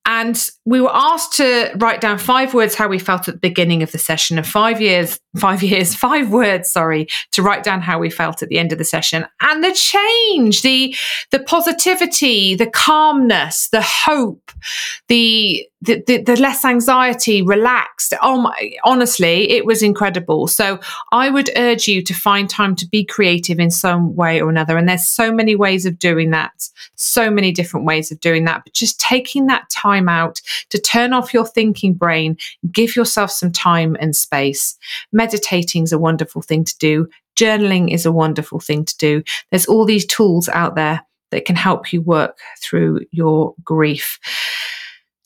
And 0.05 0.49
we 0.67 0.81
were 0.81 0.93
asked 0.93 1.31
to 1.37 1.71
write 1.77 2.01
down 2.01 2.17
five 2.17 2.53
words 2.53 2.75
how 2.75 2.89
we 2.89 2.99
felt 2.99 3.29
at 3.29 3.35
the 3.35 3.39
beginning 3.39 3.83
of 3.83 3.93
the 3.93 3.97
session 3.97 4.37
and 4.37 4.45
five 4.45 4.81
years 4.81 5.17
five 5.37 5.63
years, 5.63 5.95
five 6.07 6.31
words, 6.31 6.71
sorry, 6.71 7.07
to 7.31 7.41
write 7.41 7.63
down 7.63 7.81
how 7.81 7.99
we 7.99 8.09
felt 8.09 8.43
at 8.43 8.49
the 8.49 8.59
end 8.59 8.71
of 8.71 8.77
the 8.77 8.83
session. 8.83 9.25
And 9.41 9.63
the 9.63 9.73
change, 9.73 10.61
the 10.61 10.95
the 11.31 11.39
positivity, 11.39 12.55
the 12.55 12.69
calmness, 12.69 13.69
the 13.69 13.81
hope, 13.81 14.51
the 15.07 15.67
the, 15.79 16.03
the, 16.07 16.23
the 16.23 16.35
less 16.37 16.65
anxiety, 16.65 17.43
relaxed. 17.43 18.13
Oh 18.23 18.41
my 18.41 18.71
honestly, 18.83 19.51
it 19.51 19.63
was 19.63 19.83
incredible. 19.83 20.47
So 20.47 20.79
I 21.11 21.29
would 21.29 21.51
urge 21.55 21.87
you 21.87 22.01
to 22.03 22.13
find 22.15 22.49
time 22.49 22.75
to 22.77 22.87
be 22.87 23.05
creative 23.05 23.59
in 23.59 23.69
some 23.69 24.15
way 24.15 24.41
or 24.41 24.49
another. 24.49 24.75
And 24.75 24.89
there's 24.89 25.07
so 25.07 25.31
many 25.31 25.55
ways 25.55 25.85
of 25.85 25.99
doing 25.99 26.31
that, 26.31 26.67
so 26.95 27.29
many 27.29 27.51
different 27.51 27.85
ways 27.85 28.11
of 28.11 28.19
doing 28.19 28.45
that. 28.45 28.63
But 28.63 28.73
just 28.73 28.99
taking 28.99 29.45
that 29.47 29.69
time 29.69 30.09
out 30.09 30.41
to 30.69 30.79
turn 30.79 31.13
off 31.13 31.33
your 31.33 31.45
thinking 31.45 31.93
brain, 31.93 32.37
give 32.71 32.95
yourself 32.95 33.31
some 33.31 33.51
time 33.51 33.95
and 33.99 34.15
space 34.15 34.77
meditating 35.11 35.83
is 35.83 35.91
a 35.91 35.99
wonderful 35.99 36.41
thing 36.41 36.63
to 36.63 36.77
do. 36.79 37.07
Journaling 37.35 37.93
is 37.93 38.05
a 38.05 38.11
wonderful 38.11 38.59
thing 38.59 38.85
to 38.85 38.97
do. 38.97 39.23
There's 39.51 39.65
all 39.65 39.85
these 39.85 40.05
tools 40.05 40.49
out 40.49 40.75
there 40.75 41.01
that 41.31 41.45
can 41.45 41.55
help 41.55 41.91
you 41.91 42.01
work 42.01 42.39
through 42.61 43.01
your 43.11 43.53
grief 43.63 44.19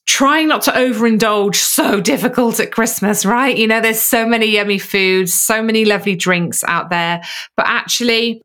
trying 0.08 0.50
not 0.50 0.62
to 0.64 0.72
overindulge 0.72 1.56
so 1.56 2.02
difficult 2.02 2.60
at 2.60 2.72
Christmas, 2.72 3.26
right? 3.26 3.58
You 3.58 3.66
know, 3.66 3.80
there's 3.80 4.02
so 4.02 4.26
many 4.28 4.48
yummy 4.48 4.78
foods, 4.78 5.34
so 5.34 5.62
many 5.64 5.86
lovely 5.86 6.16
drinks 6.16 6.64
out 6.66 6.90
there, 6.90 7.22
but 7.56 7.66
actually 7.68 8.42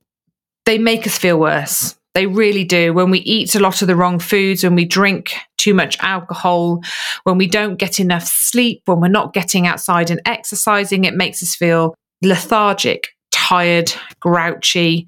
they 0.65 0.79
make 0.79 1.07
us 1.07 1.19
feel 1.19 1.41
worse. 1.41 1.97
They 2.17 2.25
really 2.25 2.65
do. 2.65 2.95
When 2.95 3.11
we 3.11 3.19
eat 3.19 3.55
a 3.55 3.61
lot 3.61 3.83
of 3.83 3.89
the 3.89 3.95
wrong 3.95 4.19
foods, 4.19 4.65
when 4.65 4.75
we 4.75 4.87
drink 4.87 5.35
too 5.59 5.75
much 5.75 5.99
alcohol, 6.01 6.81
when 7.25 7.37
we 7.37 7.47
don't 7.47 7.77
get 7.77 8.01
enough 8.01 8.27
sleep, 8.27 8.81
when 8.87 9.01
we're 9.01 9.09
not 9.09 9.35
getting 9.35 9.67
outside 9.67 10.11
and 10.11 10.23
exercising, 10.25 11.05
it 11.05 11.13
makes 11.13 11.43
us 11.43 11.55
feel 11.55 11.95
lethargic, 12.23 13.09
tired, 13.33 13.93
grouchy, 14.19 15.07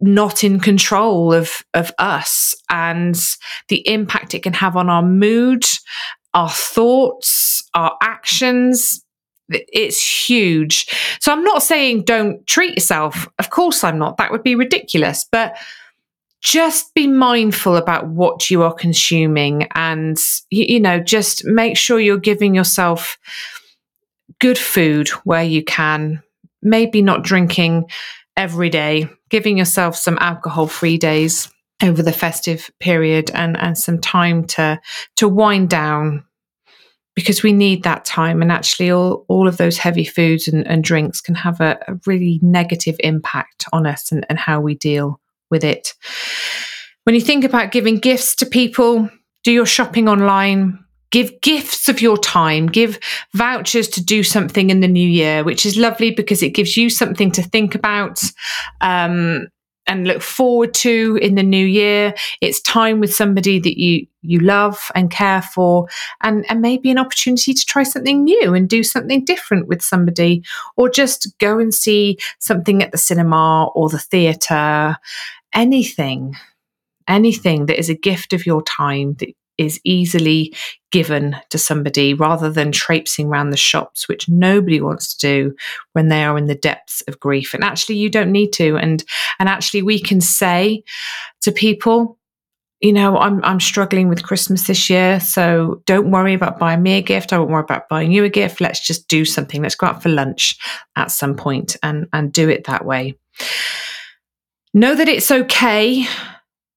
not 0.00 0.44
in 0.44 0.60
control 0.60 1.34
of, 1.34 1.64
of 1.74 1.90
us 1.98 2.54
and 2.70 3.18
the 3.66 3.84
impact 3.88 4.32
it 4.32 4.44
can 4.44 4.52
have 4.52 4.76
on 4.76 4.88
our 4.88 5.02
mood, 5.02 5.64
our 6.34 6.50
thoughts, 6.50 7.68
our 7.74 7.96
actions, 8.00 9.04
it's 9.48 10.28
huge. 10.28 10.86
So 11.20 11.32
I'm 11.32 11.42
not 11.42 11.64
saying 11.64 12.04
don't 12.04 12.46
treat 12.46 12.76
yourself. 12.76 13.26
Of 13.40 13.50
course 13.50 13.82
I'm 13.82 13.98
not. 13.98 14.18
That 14.18 14.30
would 14.30 14.44
be 14.44 14.54
ridiculous. 14.54 15.26
But 15.30 15.56
just 16.42 16.92
be 16.94 17.06
mindful 17.06 17.76
about 17.76 18.08
what 18.08 18.50
you 18.50 18.62
are 18.62 18.74
consuming 18.74 19.68
and 19.74 20.18
you, 20.50 20.80
know 20.80 20.98
just 20.98 21.44
make 21.44 21.76
sure 21.76 22.00
you're 22.00 22.18
giving 22.18 22.54
yourself 22.54 23.16
good 24.40 24.58
food 24.58 25.08
where 25.24 25.44
you 25.44 25.64
can 25.64 26.22
maybe 26.60 27.00
not 27.00 27.22
drinking 27.22 27.88
every 28.36 28.68
day 28.68 29.08
giving 29.30 29.56
yourself 29.56 29.96
some 29.96 30.18
alcohol 30.20 30.66
free 30.66 30.98
days 30.98 31.50
over 31.82 32.02
the 32.02 32.12
festive 32.12 32.70
period 32.80 33.30
and 33.34 33.56
and 33.56 33.78
some 33.78 34.00
time 34.00 34.44
to 34.44 34.80
to 35.16 35.28
wind 35.28 35.70
down 35.70 36.24
because 37.14 37.42
we 37.42 37.52
need 37.52 37.82
that 37.82 38.06
time 38.06 38.40
and 38.40 38.50
actually 38.50 38.90
all, 38.90 39.24
all 39.28 39.46
of 39.46 39.58
those 39.58 39.76
heavy 39.76 40.04
foods 40.04 40.48
and, 40.48 40.66
and 40.66 40.82
drinks 40.82 41.20
can 41.20 41.34
have 41.34 41.60
a, 41.60 41.78
a 41.86 41.94
really 42.06 42.40
negative 42.42 42.96
impact 43.00 43.66
on 43.70 43.86
us 43.86 44.10
and, 44.10 44.24
and 44.30 44.38
how 44.38 44.60
we 44.60 44.74
deal 44.74 45.20
with 45.52 45.62
it. 45.62 45.94
When 47.04 47.14
you 47.14 47.20
think 47.20 47.44
about 47.44 47.70
giving 47.70 47.98
gifts 47.98 48.34
to 48.36 48.46
people, 48.46 49.08
do 49.44 49.52
your 49.52 49.66
shopping 49.66 50.08
online, 50.08 50.84
give 51.12 51.40
gifts 51.42 51.88
of 51.88 52.00
your 52.00 52.16
time, 52.16 52.66
give 52.66 52.98
vouchers 53.34 53.86
to 53.88 54.04
do 54.04 54.24
something 54.24 54.70
in 54.70 54.80
the 54.80 54.88
new 54.88 55.06
year, 55.06 55.44
which 55.44 55.64
is 55.64 55.76
lovely 55.76 56.10
because 56.10 56.42
it 56.42 56.54
gives 56.54 56.76
you 56.76 56.90
something 56.90 57.30
to 57.32 57.42
think 57.42 57.76
about. 57.76 58.20
Um, 58.80 59.46
and 59.88 60.06
look 60.06 60.22
forward 60.22 60.72
to 60.72 61.18
in 61.20 61.34
the 61.34 61.42
new 61.42 61.66
year. 61.66 62.14
It's 62.40 62.60
time 62.60 63.00
with 63.00 63.12
somebody 63.12 63.58
that 63.58 63.80
you 63.80 64.06
you 64.22 64.38
love 64.38 64.92
and 64.94 65.10
care 65.10 65.42
for, 65.42 65.88
and 66.22 66.46
and 66.48 66.60
maybe 66.60 66.90
an 66.90 66.98
opportunity 66.98 67.52
to 67.52 67.66
try 67.66 67.82
something 67.82 68.22
new 68.22 68.54
and 68.54 68.68
do 68.68 68.84
something 68.84 69.24
different 69.24 69.66
with 69.66 69.82
somebody, 69.82 70.44
or 70.76 70.88
just 70.88 71.36
go 71.38 71.58
and 71.58 71.74
see 71.74 72.18
something 72.38 72.80
at 72.82 72.92
the 72.92 72.98
cinema 72.98 73.66
or 73.74 73.88
the 73.88 73.98
theatre 73.98 74.96
anything, 75.54 76.36
anything 77.08 77.66
that 77.66 77.78
is 77.78 77.88
a 77.88 77.94
gift 77.94 78.32
of 78.32 78.46
your 78.46 78.62
time 78.62 79.14
that 79.14 79.34
is 79.58 79.80
easily 79.84 80.54
given 80.90 81.36
to 81.50 81.58
somebody 81.58 82.14
rather 82.14 82.50
than 82.50 82.72
traipsing 82.72 83.28
around 83.28 83.50
the 83.50 83.56
shops, 83.56 84.08
which 84.08 84.28
nobody 84.28 84.80
wants 84.80 85.14
to 85.14 85.26
do 85.26 85.54
when 85.92 86.08
they 86.08 86.24
are 86.24 86.38
in 86.38 86.46
the 86.46 86.54
depths 86.54 87.02
of 87.02 87.20
grief. 87.20 87.54
And 87.54 87.62
actually, 87.62 87.96
you 87.96 88.10
don't 88.10 88.32
need 88.32 88.52
to. 88.54 88.76
And 88.76 89.04
and 89.38 89.48
actually, 89.48 89.82
we 89.82 90.00
can 90.00 90.20
say 90.20 90.82
to 91.42 91.52
people, 91.52 92.18
you 92.80 92.92
know, 92.92 93.16
I'm 93.16 93.44
I'm 93.44 93.60
struggling 93.60 94.08
with 94.08 94.24
Christmas 94.24 94.66
this 94.66 94.90
year, 94.90 95.20
so 95.20 95.82
don't 95.86 96.10
worry 96.10 96.34
about 96.34 96.58
buying 96.58 96.82
me 96.82 96.94
a 96.94 97.02
gift. 97.02 97.32
I 97.32 97.38
won't 97.38 97.50
worry 97.50 97.62
about 97.62 97.88
buying 97.88 98.10
you 98.10 98.24
a 98.24 98.28
gift. 98.28 98.60
Let's 98.60 98.84
just 98.84 99.06
do 99.08 99.24
something. 99.24 99.62
Let's 99.62 99.76
go 99.76 99.86
out 99.86 100.02
for 100.02 100.08
lunch 100.08 100.58
at 100.96 101.12
some 101.12 101.36
point 101.36 101.76
and 101.82 102.08
and 102.12 102.32
do 102.32 102.48
it 102.48 102.64
that 102.64 102.84
way. 102.84 103.16
Know 104.74 104.94
that 104.94 105.08
it's 105.08 105.30
okay 105.30 106.06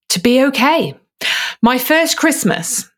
to 0.10 0.20
be 0.20 0.44
okay. 0.46 0.96
My 1.62 1.78
first 1.78 2.18
Christmas, 2.18 2.90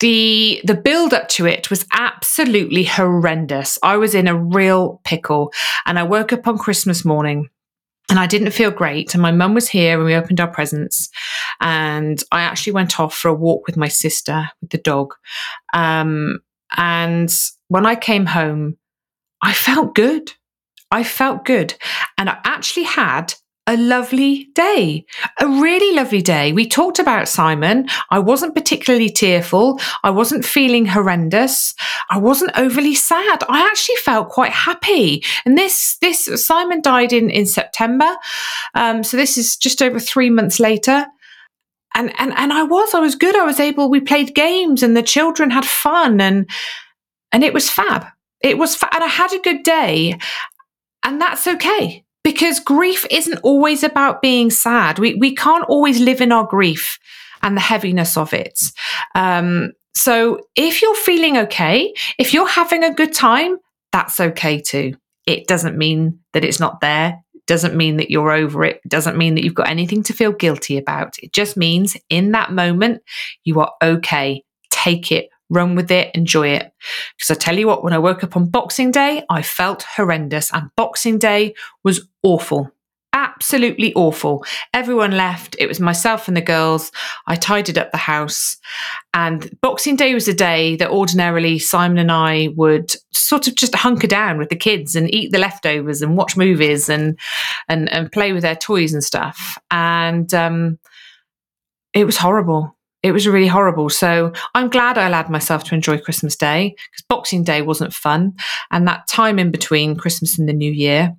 the 0.00 0.60
the 0.64 0.74
build 0.74 1.14
up 1.14 1.28
to 1.30 1.46
it 1.46 1.70
was 1.70 1.86
absolutely 1.92 2.84
horrendous. 2.84 3.78
I 3.82 3.96
was 3.96 4.14
in 4.14 4.28
a 4.28 4.36
real 4.38 5.00
pickle 5.04 5.52
and 5.86 5.98
I 5.98 6.02
woke 6.02 6.32
up 6.32 6.46
on 6.46 6.58
Christmas 6.58 7.04
morning 7.04 7.48
and 8.08 8.18
I 8.18 8.26
didn't 8.26 8.52
feel 8.52 8.70
great. 8.70 9.14
And 9.14 9.22
my 9.22 9.32
mum 9.32 9.54
was 9.54 9.68
here 9.68 9.96
and 9.96 10.04
we 10.04 10.14
opened 10.14 10.40
our 10.40 10.50
presents. 10.50 11.08
And 11.60 12.22
I 12.30 12.42
actually 12.42 12.74
went 12.74 13.00
off 13.00 13.14
for 13.14 13.28
a 13.28 13.34
walk 13.34 13.66
with 13.66 13.76
my 13.76 13.88
sister 13.88 14.48
with 14.60 14.70
the 14.70 14.78
dog. 14.78 15.14
Um, 15.72 16.40
and 16.76 17.34
when 17.68 17.86
I 17.86 17.94
came 17.94 18.26
home, 18.26 18.76
I 19.42 19.52
felt 19.52 19.94
good. 19.94 20.32
I 20.90 21.02
felt 21.04 21.44
good. 21.44 21.74
And 22.16 22.28
I 22.28 22.38
actually 22.44 22.84
had 22.84 23.34
a 23.66 23.76
lovely 23.76 24.48
day, 24.54 25.04
a 25.40 25.46
really 25.46 25.94
lovely 25.94 26.22
day. 26.22 26.52
We 26.52 26.68
talked 26.68 26.98
about 26.98 27.28
Simon. 27.28 27.88
I 28.10 28.20
wasn't 28.20 28.54
particularly 28.54 29.10
tearful. 29.10 29.80
I 30.04 30.10
wasn't 30.10 30.44
feeling 30.44 30.86
horrendous. 30.86 31.74
I 32.08 32.18
wasn't 32.18 32.56
overly 32.56 32.94
sad. 32.94 33.42
I 33.48 33.60
actually 33.62 33.96
felt 33.96 34.28
quite 34.28 34.52
happy. 34.52 35.24
And 35.44 35.58
this, 35.58 35.96
this 36.00 36.46
Simon 36.46 36.80
died 36.80 37.12
in 37.12 37.28
in 37.30 37.46
September, 37.46 38.08
um, 38.74 39.02
so 39.02 39.16
this 39.16 39.36
is 39.36 39.56
just 39.56 39.82
over 39.82 39.98
three 39.98 40.30
months 40.30 40.60
later. 40.60 41.06
And 41.94 42.12
and 42.18 42.32
and 42.36 42.52
I 42.52 42.62
was, 42.62 42.94
I 42.94 43.00
was 43.00 43.14
good. 43.14 43.36
I 43.36 43.44
was 43.44 43.58
able. 43.58 43.90
We 43.90 44.00
played 44.00 44.34
games, 44.34 44.82
and 44.82 44.96
the 44.96 45.02
children 45.02 45.50
had 45.50 45.64
fun, 45.64 46.20
and 46.20 46.48
and 47.32 47.42
it 47.42 47.52
was 47.52 47.68
fab. 47.68 48.06
It 48.42 48.58
was, 48.58 48.76
fa- 48.76 48.94
and 48.94 49.02
I 49.02 49.08
had 49.08 49.32
a 49.32 49.40
good 49.40 49.62
day, 49.62 50.18
and 51.02 51.20
that's 51.20 51.46
okay 51.46 52.05
because 52.26 52.58
grief 52.58 53.06
isn't 53.08 53.38
always 53.44 53.84
about 53.84 54.20
being 54.20 54.50
sad. 54.50 54.98
We, 54.98 55.14
we 55.14 55.32
can't 55.32 55.64
always 55.68 56.00
live 56.00 56.20
in 56.20 56.32
our 56.32 56.44
grief 56.44 56.98
and 57.40 57.56
the 57.56 57.60
heaviness 57.60 58.16
of 58.16 58.34
it. 58.34 58.60
Um, 59.14 59.74
so 59.94 60.40
if 60.56 60.82
you're 60.82 60.96
feeling 60.96 61.38
okay, 61.38 61.94
if 62.18 62.34
you're 62.34 62.48
having 62.48 62.82
a 62.82 62.92
good 62.92 63.14
time, 63.14 63.58
that's 63.92 64.18
okay 64.18 64.60
too. 64.60 64.96
It 65.24 65.46
doesn't 65.46 65.78
mean 65.78 66.18
that 66.32 66.42
it's 66.42 66.58
not 66.58 66.80
there. 66.80 67.22
It 67.32 67.46
doesn't 67.46 67.76
mean 67.76 67.98
that 67.98 68.10
you're 68.10 68.32
over 68.32 68.64
it. 68.64 68.80
It 68.84 68.88
doesn't 68.88 69.16
mean 69.16 69.36
that 69.36 69.44
you've 69.44 69.54
got 69.54 69.68
anything 69.68 70.02
to 70.02 70.12
feel 70.12 70.32
guilty 70.32 70.78
about. 70.78 71.14
It 71.22 71.32
just 71.32 71.56
means 71.56 71.96
in 72.10 72.32
that 72.32 72.50
moment, 72.50 73.02
you 73.44 73.60
are 73.60 73.70
okay. 73.80 74.42
Take 74.72 75.12
it, 75.12 75.28
run 75.50 75.74
with 75.74 75.90
it, 75.90 76.14
enjoy 76.14 76.48
it. 76.48 76.72
Because 77.16 77.30
I 77.30 77.34
tell 77.38 77.58
you 77.58 77.66
what, 77.66 77.84
when 77.84 77.92
I 77.92 77.98
woke 77.98 78.24
up 78.24 78.36
on 78.36 78.48
Boxing 78.48 78.90
Day, 78.90 79.24
I 79.30 79.42
felt 79.42 79.82
horrendous, 79.82 80.52
and 80.52 80.70
Boxing 80.76 81.18
Day 81.18 81.54
was 81.84 82.06
awful. 82.22 82.70
Absolutely 83.12 83.94
awful. 83.94 84.44
Everyone 84.74 85.12
left. 85.12 85.56
It 85.58 85.68
was 85.68 85.80
myself 85.80 86.28
and 86.28 86.36
the 86.36 86.42
girls. 86.42 86.92
I 87.26 87.36
tidied 87.36 87.78
up 87.78 87.90
the 87.90 87.96
house. 87.96 88.58
And 89.14 89.50
Boxing 89.62 89.96
Day 89.96 90.12
was 90.12 90.28
a 90.28 90.34
day 90.34 90.76
that 90.76 90.90
ordinarily 90.90 91.58
Simon 91.58 91.96
and 91.96 92.12
I 92.12 92.48
would 92.56 92.94
sort 93.12 93.48
of 93.48 93.54
just 93.54 93.74
hunker 93.74 94.06
down 94.06 94.36
with 94.36 94.50
the 94.50 94.56
kids 94.56 94.94
and 94.94 95.12
eat 95.14 95.32
the 95.32 95.38
leftovers 95.38 96.02
and 96.02 96.16
watch 96.16 96.36
movies 96.36 96.90
and 96.90 97.18
and, 97.70 97.90
and 97.90 98.12
play 98.12 98.34
with 98.34 98.42
their 98.42 98.54
toys 98.54 98.92
and 98.92 99.02
stuff. 99.02 99.56
And 99.70 100.32
um, 100.34 100.78
it 101.94 102.04
was 102.04 102.18
horrible 102.18 102.75
it 103.06 103.12
was 103.12 103.26
really 103.26 103.46
horrible. 103.46 103.88
So 103.88 104.32
I'm 104.54 104.68
glad 104.68 104.98
I 104.98 105.06
allowed 105.06 105.30
myself 105.30 105.64
to 105.64 105.74
enjoy 105.74 105.98
Christmas 105.98 106.34
Day 106.34 106.74
because 106.90 107.04
Boxing 107.08 107.44
Day 107.44 107.62
wasn't 107.62 107.94
fun. 107.94 108.34
And 108.70 108.86
that 108.88 109.06
time 109.08 109.38
in 109.38 109.50
between 109.50 109.96
Christmas 109.96 110.38
and 110.38 110.48
the 110.48 110.52
New 110.52 110.72
Year 110.72 111.14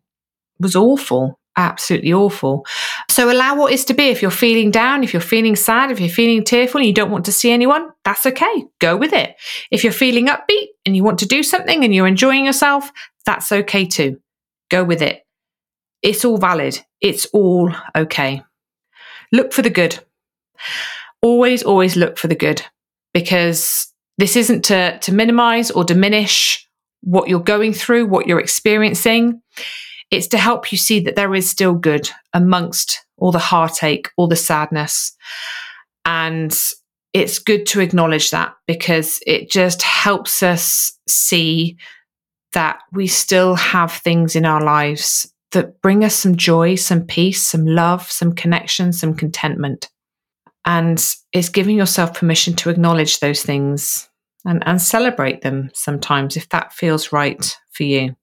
was 0.59 0.75
awful, 0.75 1.39
absolutely 1.55 2.11
awful. 2.11 2.65
So 3.09 3.31
allow 3.31 3.55
what 3.55 3.71
is 3.71 3.85
to 3.85 3.93
be. 3.93 4.09
If 4.09 4.21
you're 4.21 4.31
feeling 4.31 4.69
down, 4.69 5.03
if 5.03 5.13
you're 5.13 5.21
feeling 5.21 5.55
sad, 5.55 5.89
if 5.89 5.99
you're 5.99 6.09
feeling 6.09 6.43
tearful 6.43 6.79
and 6.79 6.87
you 6.87 6.93
don't 6.93 7.11
want 7.11 7.25
to 7.25 7.31
see 7.31 7.51
anyone, 7.51 7.89
that's 8.03 8.25
okay. 8.25 8.65
Go 8.79 8.97
with 8.97 9.13
it. 9.13 9.35
If 9.71 9.83
you're 9.83 9.93
feeling 9.93 10.27
upbeat 10.27 10.67
and 10.85 10.95
you 10.95 11.03
want 11.03 11.19
to 11.19 11.25
do 11.25 11.41
something 11.41 11.83
and 11.83 11.95
you're 11.95 12.07
enjoying 12.07 12.45
yourself, 12.45 12.91
That's 13.27 13.51
okay 13.51 13.85
too. 13.85 14.19
Go 14.69 14.85
with 14.85 15.01
it. 15.01 15.23
It's 16.01 16.23
all 16.23 16.37
valid. 16.37 16.79
It's 17.01 17.25
all 17.27 17.73
okay. 17.93 18.41
Look 19.33 19.51
for 19.51 19.61
the 19.61 19.69
good. 19.69 19.99
Always, 21.21 21.63
always 21.63 21.95
look 21.95 22.17
for 22.17 22.27
the 22.27 22.35
good 22.35 22.61
because 23.13 23.91
this 24.17 24.35
isn't 24.35 24.63
to, 24.65 24.99
to 24.99 25.13
minimize 25.13 25.71
or 25.71 25.83
diminish 25.83 26.67
what 27.01 27.29
you're 27.29 27.39
going 27.39 27.73
through, 27.73 28.07
what 28.07 28.27
you're 28.27 28.39
experiencing. 28.39 29.41
It's 30.11 30.27
to 30.27 30.37
help 30.37 30.71
you 30.71 30.77
see 30.77 30.99
that 31.01 31.15
there 31.15 31.35
is 31.35 31.49
still 31.49 31.73
good 31.73 32.09
amongst 32.33 33.05
all 33.17 33.31
the 33.31 33.39
heartache, 33.39 34.09
all 34.17 34.27
the 34.27 34.35
sadness. 34.35 35.15
And 36.05 36.57
it's 37.13 37.39
good 37.39 37.65
to 37.67 37.81
acknowledge 37.81 38.31
that 38.31 38.53
because 38.67 39.19
it 39.25 39.49
just 39.49 39.81
helps 39.81 40.43
us 40.43 40.97
see 41.07 41.77
that 42.53 42.79
we 42.93 43.07
still 43.07 43.55
have 43.55 43.91
things 43.91 44.35
in 44.35 44.45
our 44.45 44.63
lives 44.63 45.31
that 45.51 45.81
bring 45.81 46.03
us 46.03 46.15
some 46.15 46.35
joy, 46.35 46.75
some 46.75 47.01
peace, 47.01 47.45
some 47.45 47.65
love, 47.65 48.09
some 48.11 48.33
connection, 48.33 48.93
some 48.93 49.15
contentment. 49.15 49.89
And 50.67 51.01
it's 51.31 51.47
giving 51.47 51.77
yourself 51.77 52.13
permission 52.13 52.53
to 52.55 52.69
acknowledge 52.69 53.21
those 53.21 53.41
things 53.41 54.09
and, 54.43 54.61
and 54.67 54.81
celebrate 54.81 55.41
them 55.41 55.71
sometimes 55.73 56.35
if 56.35 56.49
that 56.49 56.73
feels 56.73 57.13
right 57.13 57.57
for 57.71 57.83
you. 57.83 58.17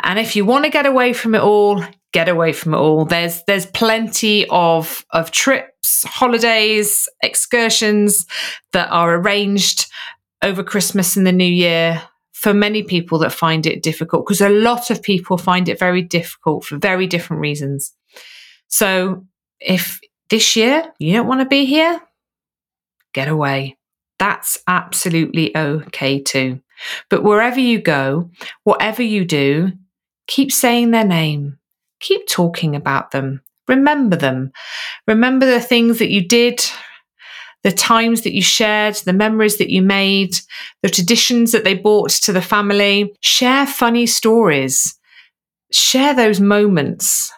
And 0.00 0.20
if 0.20 0.36
you 0.36 0.44
want 0.44 0.64
to 0.64 0.70
get 0.70 0.86
away 0.86 1.12
from 1.12 1.34
it 1.34 1.42
all, 1.42 1.84
get 2.12 2.28
away 2.28 2.52
from 2.52 2.72
it 2.72 2.76
all. 2.76 3.04
There's 3.04 3.42
there's 3.48 3.66
plenty 3.66 4.46
of 4.48 5.04
of 5.10 5.32
trips, 5.32 6.04
holidays, 6.04 7.08
excursions 7.20 8.24
that 8.72 8.88
are 8.90 9.16
arranged 9.16 9.86
over 10.40 10.62
Christmas 10.62 11.16
and 11.16 11.26
the 11.26 11.32
New 11.32 11.52
Year 11.52 12.00
for 12.32 12.54
many 12.54 12.84
people 12.84 13.18
that 13.18 13.32
find 13.32 13.66
it 13.66 13.82
difficult 13.82 14.24
because 14.24 14.40
a 14.40 14.48
lot 14.48 14.88
of 14.88 15.02
people 15.02 15.36
find 15.36 15.68
it 15.68 15.80
very 15.80 16.02
difficult 16.02 16.64
for 16.64 16.78
very 16.78 17.08
different 17.08 17.40
reasons. 17.40 17.92
So 18.68 19.26
if 19.58 19.98
this 20.30 20.56
year 20.56 20.92
you 20.98 21.12
don't 21.12 21.26
want 21.26 21.40
to 21.40 21.46
be 21.46 21.64
here, 21.64 22.00
get 23.14 23.28
away. 23.28 23.76
That's 24.18 24.58
absolutely 24.66 25.56
okay 25.56 26.20
too. 26.20 26.60
But 27.08 27.22
wherever 27.22 27.60
you 27.60 27.80
go, 27.80 28.30
whatever 28.64 29.02
you 29.02 29.24
do, 29.24 29.72
keep 30.26 30.52
saying 30.52 30.90
their 30.90 31.04
name, 31.04 31.58
keep 32.00 32.26
talking 32.28 32.76
about 32.76 33.10
them, 33.10 33.42
remember 33.66 34.16
them, 34.16 34.52
remember 35.06 35.46
the 35.46 35.60
things 35.60 35.98
that 35.98 36.10
you 36.10 36.26
did, 36.26 36.64
the 37.64 37.72
times 37.72 38.22
that 38.22 38.34
you 38.34 38.42
shared, 38.42 38.94
the 38.96 39.12
memories 39.12 39.58
that 39.58 39.70
you 39.70 39.82
made, 39.82 40.34
the 40.82 40.88
traditions 40.88 41.52
that 41.52 41.64
they 41.64 41.74
brought 41.74 42.10
to 42.10 42.32
the 42.32 42.42
family. 42.42 43.12
Share 43.20 43.66
funny 43.66 44.06
stories, 44.06 44.98
share 45.72 46.14
those 46.14 46.40
moments 46.40 47.32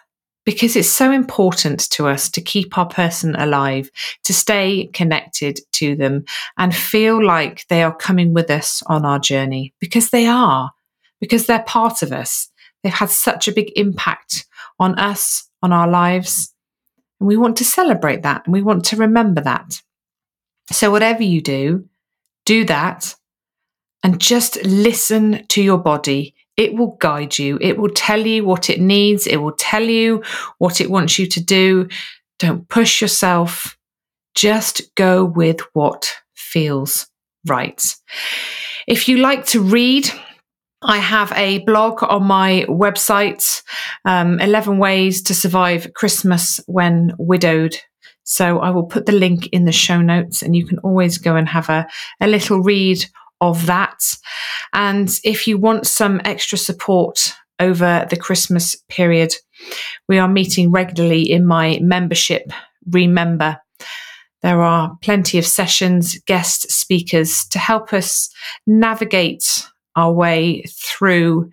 because 0.45 0.75
it's 0.75 0.89
so 0.89 1.11
important 1.11 1.89
to 1.91 2.07
us 2.07 2.29
to 2.31 2.41
keep 2.41 2.77
our 2.77 2.87
person 2.87 3.35
alive, 3.35 3.89
to 4.23 4.33
stay 4.33 4.89
connected 4.93 5.59
to 5.73 5.95
them 5.95 6.25
and 6.57 6.75
feel 6.75 7.23
like 7.23 7.67
they 7.67 7.83
are 7.83 7.95
coming 7.95 8.33
with 8.33 8.49
us 8.49 8.81
on 8.87 9.05
our 9.05 9.19
journey 9.19 9.73
because 9.79 10.09
they 10.09 10.25
are, 10.25 10.71
because 11.19 11.45
they're 11.45 11.63
part 11.63 12.01
of 12.01 12.11
us. 12.11 12.49
They've 12.83 12.91
had 12.91 13.11
such 13.11 13.47
a 13.47 13.53
big 13.53 13.71
impact 13.75 14.45
on 14.79 14.97
us, 14.97 15.47
on 15.61 15.71
our 15.71 15.87
lives. 15.87 16.53
And 17.19 17.27
we 17.27 17.37
want 17.37 17.57
to 17.57 17.65
celebrate 17.65 18.23
that 18.23 18.45
and 18.45 18.53
we 18.53 18.63
want 18.63 18.85
to 18.85 18.95
remember 18.95 19.41
that. 19.41 19.81
So, 20.71 20.89
whatever 20.89 21.21
you 21.21 21.41
do, 21.41 21.87
do 22.45 22.65
that 22.65 23.15
and 24.03 24.19
just 24.19 24.63
listen 24.63 25.45
to 25.47 25.61
your 25.61 25.77
body. 25.77 26.33
It 26.61 26.75
will 26.75 26.95
guide 26.99 27.39
you, 27.39 27.57
it 27.59 27.79
will 27.79 27.89
tell 27.89 28.23
you 28.23 28.45
what 28.45 28.69
it 28.69 28.79
needs, 28.79 29.25
it 29.25 29.37
will 29.37 29.55
tell 29.57 29.81
you 29.81 30.21
what 30.59 30.79
it 30.79 30.91
wants 30.91 31.17
you 31.17 31.25
to 31.25 31.43
do. 31.43 31.87
Don't 32.37 32.69
push 32.69 33.01
yourself, 33.01 33.75
just 34.35 34.93
go 34.93 35.25
with 35.25 35.61
what 35.73 36.11
feels 36.35 37.07
right. 37.47 37.83
If 38.85 39.07
you 39.07 39.17
like 39.17 39.47
to 39.47 39.59
read, 39.59 40.07
I 40.83 40.97
have 40.97 41.31
a 41.35 41.59
blog 41.65 42.03
on 42.03 42.25
my 42.25 42.65
website, 42.69 43.63
um, 44.05 44.39
11 44.39 44.77
Ways 44.77 45.23
to 45.23 45.33
Survive 45.33 45.91
Christmas 45.95 46.59
When 46.67 47.13
Widowed. 47.17 47.75
So 48.23 48.59
I 48.59 48.69
will 48.69 48.85
put 48.85 49.07
the 49.07 49.13
link 49.13 49.47
in 49.47 49.65
the 49.65 49.71
show 49.71 49.99
notes 49.99 50.43
and 50.43 50.55
you 50.55 50.67
can 50.67 50.77
always 50.79 51.17
go 51.17 51.35
and 51.35 51.49
have 51.49 51.69
a, 51.69 51.87
a 52.19 52.27
little 52.27 52.61
read 52.61 53.03
of 53.41 53.65
that. 53.65 54.15
And 54.73 55.09
if 55.23 55.47
you 55.47 55.57
want 55.57 55.87
some 55.87 56.21
extra 56.23 56.57
support 56.57 57.33
over 57.59 58.07
the 58.09 58.17
Christmas 58.17 58.75
period, 58.87 59.33
we 60.07 60.17
are 60.17 60.27
meeting 60.27 60.71
regularly 60.71 61.29
in 61.29 61.45
my 61.45 61.79
membership, 61.81 62.51
Remember. 62.89 63.59
There 64.41 64.61
are 64.61 64.97
plenty 65.03 65.37
of 65.37 65.45
sessions, 65.45 66.17
guest 66.25 66.71
speakers 66.71 67.45
to 67.49 67.59
help 67.59 67.93
us 67.93 68.29
navigate 68.65 69.67
our 69.95 70.11
way 70.11 70.63
through 70.63 71.51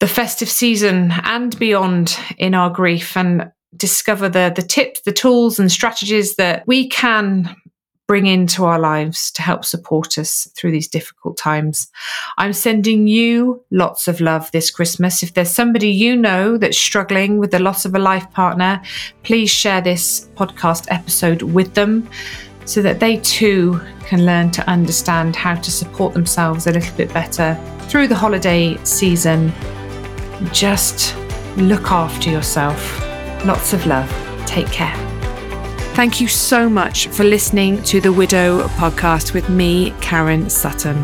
the 0.00 0.08
festive 0.08 0.48
season 0.48 1.12
and 1.22 1.56
beyond 1.60 2.18
in 2.36 2.54
our 2.54 2.70
grief 2.70 3.16
and 3.16 3.48
discover 3.76 4.28
the 4.28 4.52
the 4.54 4.62
tips, 4.62 5.02
the 5.02 5.12
tools 5.12 5.60
and 5.60 5.70
strategies 5.70 6.34
that 6.36 6.64
we 6.66 6.88
can 6.88 7.54
bring 8.12 8.26
into 8.26 8.66
our 8.66 8.78
lives 8.78 9.30
to 9.30 9.40
help 9.40 9.64
support 9.64 10.18
us 10.18 10.46
through 10.54 10.70
these 10.70 10.86
difficult 10.86 11.34
times. 11.38 11.90
I'm 12.36 12.52
sending 12.52 13.06
you 13.06 13.64
lots 13.70 14.06
of 14.06 14.20
love 14.20 14.50
this 14.50 14.70
Christmas. 14.70 15.22
If 15.22 15.32
there's 15.32 15.50
somebody 15.50 15.88
you 15.88 16.14
know 16.14 16.58
that's 16.58 16.76
struggling 16.76 17.38
with 17.38 17.52
the 17.52 17.58
loss 17.58 17.86
of 17.86 17.94
a 17.94 17.98
life 17.98 18.30
partner, 18.32 18.82
please 19.22 19.48
share 19.48 19.80
this 19.80 20.28
podcast 20.34 20.88
episode 20.90 21.40
with 21.40 21.72
them 21.72 22.06
so 22.66 22.82
that 22.82 23.00
they 23.00 23.16
too 23.16 23.80
can 24.00 24.26
learn 24.26 24.50
to 24.50 24.68
understand 24.68 25.34
how 25.34 25.54
to 25.54 25.70
support 25.70 26.12
themselves 26.12 26.66
a 26.66 26.72
little 26.72 26.94
bit 26.98 27.10
better 27.14 27.58
through 27.88 28.08
the 28.08 28.14
holiday 28.14 28.76
season. 28.84 29.50
Just 30.52 31.16
look 31.56 31.90
after 31.90 32.28
yourself. 32.28 33.00
Lots 33.46 33.72
of 33.72 33.86
love. 33.86 34.10
Take 34.44 34.66
care. 34.66 35.11
Thank 35.94 36.20
you 36.20 36.28
so 36.28 36.68
much 36.68 37.08
for 37.08 37.22
listening 37.22 37.82
to 37.84 38.00
the 38.00 38.12
Widow 38.12 38.66
podcast 38.68 39.34
with 39.34 39.48
me, 39.48 39.94
Karen 40.00 40.48
Sutton. 40.48 40.96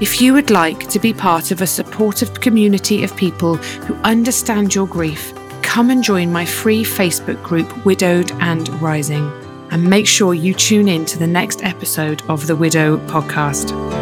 If 0.00 0.20
you 0.20 0.34
would 0.34 0.50
like 0.50 0.88
to 0.88 0.98
be 0.98 1.12
part 1.12 1.52
of 1.52 1.62
a 1.62 1.66
supportive 1.66 2.40
community 2.40 3.04
of 3.04 3.16
people 3.16 3.56
who 3.56 3.94
understand 4.02 4.74
your 4.74 4.88
grief, 4.88 5.32
come 5.62 5.90
and 5.90 6.02
join 6.02 6.32
my 6.32 6.44
free 6.44 6.82
Facebook 6.82 7.40
group, 7.42 7.84
Widowed 7.84 8.32
and 8.40 8.68
Rising 8.82 9.30
and 9.72 9.82
make 9.82 10.06
sure 10.06 10.34
you 10.34 10.52
tune 10.52 10.86
in 10.86 11.04
to 11.06 11.18
the 11.18 11.26
next 11.26 11.64
episode 11.64 12.22
of 12.28 12.46
the 12.46 12.54
Widow 12.54 12.98
podcast. 13.06 14.01